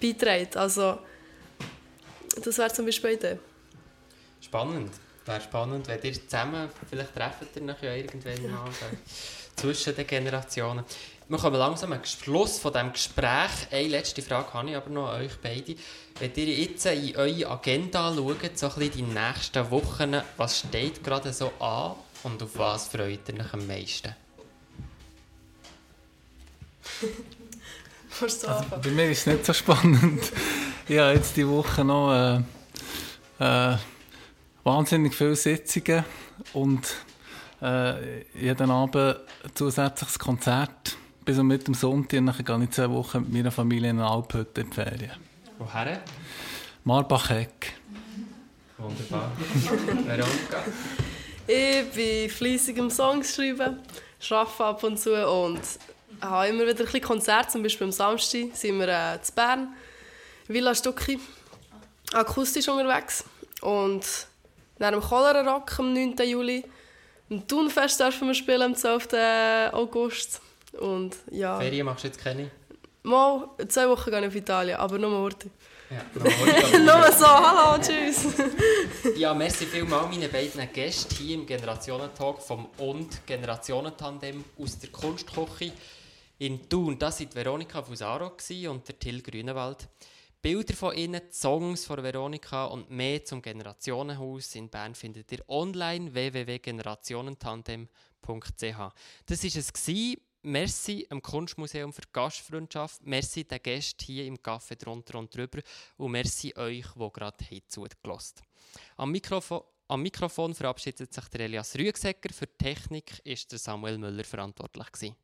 beitragen? 0.00 0.48
Also, 0.54 0.98
das 2.42 2.59
wäre 2.59 2.72
zum 2.72 2.87
Beispiel 2.87 3.18
eine. 3.22 3.38
Spannend. 4.40 4.92
Wäre 5.24 5.40
spannend, 5.40 5.87
wenn 5.88 6.02
ihr 6.02 6.14
zusammen, 6.14 6.70
vielleicht 6.88 7.14
trefft 7.14 7.57
ihr 7.57 7.62
euch 7.62 7.83
ja 7.83 7.94
irgendwann 7.94 8.50
mal 8.50 8.70
zwischen 9.57 9.94
den 9.94 10.07
Generationen. 10.07 10.85
Wir 11.31 11.37
kommen 11.37 11.57
langsam 11.57 11.93
am 11.93 12.03
Schluss 12.07 12.59
von 12.59 12.73
diesem 12.73 12.91
Gespräch. 12.91 13.69
Eine 13.71 13.88
letzte 13.88 14.23
Frage 14.23 14.55
habe 14.55 14.71
ich 14.71 14.77
aber 14.77 14.88
noch 14.88 15.09
an 15.09 15.21
euch 15.21 15.37
beide. 15.43 15.77
Wenn 16.19 16.33
ihr 16.37 16.47
jetzt 16.47 16.87
in 16.87 17.14
eure 17.17 17.51
Agenda 17.51 18.14
schaut, 18.14 18.59
so 18.59 18.69
ein 18.69 18.75
bisschen 18.77 18.93
die 18.93 19.03
nächsten 19.03 19.71
Wochen, 19.71 20.23
was 20.38 20.61
steht 20.61 21.05
gerade 21.05 21.31
so 21.35 21.53
an 21.61 21.97
und 22.23 22.43
auf 22.43 22.57
was 22.59 22.88
freut 22.88 23.29
ihr 23.29 23.41
euch 23.41 23.53
am 23.53 23.67
meisten? 23.67 24.14
also, 28.23 28.49
bei 28.83 28.91
mir 28.91 29.11
ist 29.11 29.19
es 29.19 29.27
nicht 29.27 29.45
so 29.45 29.53
spannend. 29.53 30.33
ich 30.88 30.99
habe 30.99 31.12
jetzt 31.12 31.37
die 31.37 31.47
Woche 31.47 31.85
noch 31.85 32.11
äh, 32.11 32.41
äh, 33.38 33.77
wahnsinnig 34.64 35.14
viele 35.14 35.37
Sitzungen 35.37 36.07
und 36.55 36.88
äh, 37.61 38.23
jeden 38.33 38.71
Abend 38.71 38.97
ein 39.45 39.55
zusätzliches 39.55 40.19
Konzert 40.19 40.97
bis 41.29 41.38
und 41.38 41.47
mit 41.49 41.67
dem 41.67 41.75
Sonntag. 41.75 42.21
Und 42.21 42.27
dann 42.29 42.59
gehe 42.59 42.64
ich 42.64 42.71
zwei 42.71 42.88
Wochen 42.88 43.21
mit 43.21 43.33
meiner 43.35 43.51
Familie 43.51 43.91
in 43.91 44.01
Alphütte 44.01 44.62
in 44.62 44.71
die 44.71 44.75
Ferien. 44.75 45.12
Woher? 45.59 46.01
Marbach-Eck. 46.85 47.75
Wunderbar. 48.79 49.31
Veronika? 50.07 50.64
Ich 51.47 51.91
bin 51.91 52.31
fleissig 52.31 52.79
am 52.79 52.88
Songs 52.88 53.35
schreiben, 53.35 53.79
arbeite 54.31 54.64
ab 54.64 54.83
und 54.83 54.99
zu 54.99 55.11
und 55.11 55.61
habe 56.23 56.49
immer 56.49 56.67
wieder 56.67 56.87
ein 56.91 57.01
Konzerte. 57.03 57.49
Zum 57.51 57.62
Beispiel 57.62 57.88
am 57.88 57.93
Samstag 57.93 58.47
sind 58.55 58.79
wir 58.79 58.88
äh, 58.88 59.14
in 59.17 59.21
Bern, 59.35 59.75
Villa 60.47 60.75
Stucki, 60.75 61.21
akustisch 62.14 62.69
unterwegs. 62.69 63.25
Und 63.61 64.03
nach 64.79 64.93
dem 64.93 65.03
Cholera 65.03 65.43
Rock 65.43 65.79
am 65.79 65.93
9. 65.93 66.17
Juli, 66.27 66.64
im 67.29 67.47
Thunfest 67.47 68.01
dürfen 68.01 68.29
wir 68.29 68.35
spielen 68.35 68.62
am 68.62 68.75
12. 68.75 69.09
August. 69.73 70.41
Und, 70.79 71.17
ja. 71.31 71.59
Ferien 71.59 71.87
machst 71.87 72.05
du 72.05 72.09
jetzt 72.09 72.21
keine? 72.21 72.51
Mal, 73.03 73.49
zwei 73.69 73.88
Wochen 73.88 74.11
gehe 74.11 74.21
ich 74.21 74.27
auf 74.27 74.35
Italien, 74.35 74.77
aber 74.77 74.99
nur 74.99 75.12
Orte. 75.12 75.51
Ja, 75.91 76.05
Nur 76.79 77.12
so, 77.12 77.27
hallo, 77.27 77.83
tschüss. 77.83 78.27
ja, 79.17 79.33
merci 79.33 79.64
vielmals 79.64 80.14
meinen 80.14 80.31
beiden 80.31 80.71
Gästen 80.71 81.14
hier 81.14 81.37
im 81.37 81.47
Generationentalk 81.47 82.43
vom 82.43 82.67
und 82.77 83.27
Generationentandem 83.27 84.45
aus 84.59 84.79
der 84.79 84.91
Kunstküche 84.91 85.73
in 86.38 86.69
Thun. 86.69 86.99
Das 86.99 87.21
waren 87.21 87.35
Veronika 87.35 87.83
Fusaro 87.83 88.33
und 88.71 88.87
der 88.87 88.99
Till 88.99 89.23
Grünewald. 89.23 89.88
Bilder 90.43 90.75
von 90.75 90.95
ihnen, 90.95 91.23
Songs 91.33 91.87
von 91.87 92.03
Veronika 92.03 92.67
und 92.67 92.91
mehr 92.91 93.25
zum 93.25 93.41
Generationenhaus 93.41 94.55
in 94.57 94.69
Bern 94.69 94.95
findet 94.95 95.33
ihr 95.33 95.43
online 95.49 96.12
www.generationentandem.ch. 96.12 97.88
Das 99.27 99.43
war 99.43 99.51
es 99.57 99.73
Merci 100.49 101.07
am 101.11 101.21
Kunstmuseum 101.21 101.93
für 101.93 102.01
die 102.01 102.09
Gastfreundschaft. 102.11 103.05
Merci 103.05 103.45
den 103.45 103.63
Gästen 103.63 104.03
hier 104.03 104.25
im 104.25 104.39
Café 104.39 104.77
drunter 104.77 105.19
und 105.19 105.35
drüber. 105.37 105.61
Und 105.99 106.13
merci 106.13 106.55
euch, 106.57 106.87
die 106.95 107.13
gerade 107.13 107.45
zugelassen 107.69 108.43
am 108.97 109.11
Mikrofon, 109.11 109.61
am 109.89 110.03
Mikrofon 110.03 110.55
verabschiedet 110.55 111.13
sich 111.13 111.29
der 111.29 111.41
Elias 111.41 111.77
Rüegsecker. 111.77 112.33
Für 112.33 112.47
die 112.47 112.57
Technik 112.57 113.21
ist 113.25 113.53
der 113.53 113.59
Samuel 113.59 113.99
Müller 113.99 114.25
verantwortlich. 114.25 114.91
Gewesen. 114.91 115.17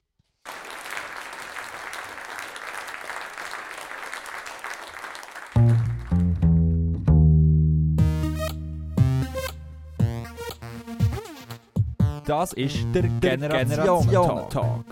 Das 12.26 12.52
ist 12.54 12.78
der, 12.94 13.02
der 13.02 13.36
Generationen 13.36 14.50
Talk. 14.50 14.84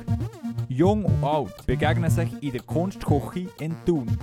Jung 0.72 1.04
und 1.04 1.22
alt 1.22 1.66
begegnen 1.66 2.10
sich 2.10 2.30
in 2.42 2.52
der 2.52 2.62
Kunstküche 2.62 3.48
in 3.60 3.76
Thun. 3.84 4.18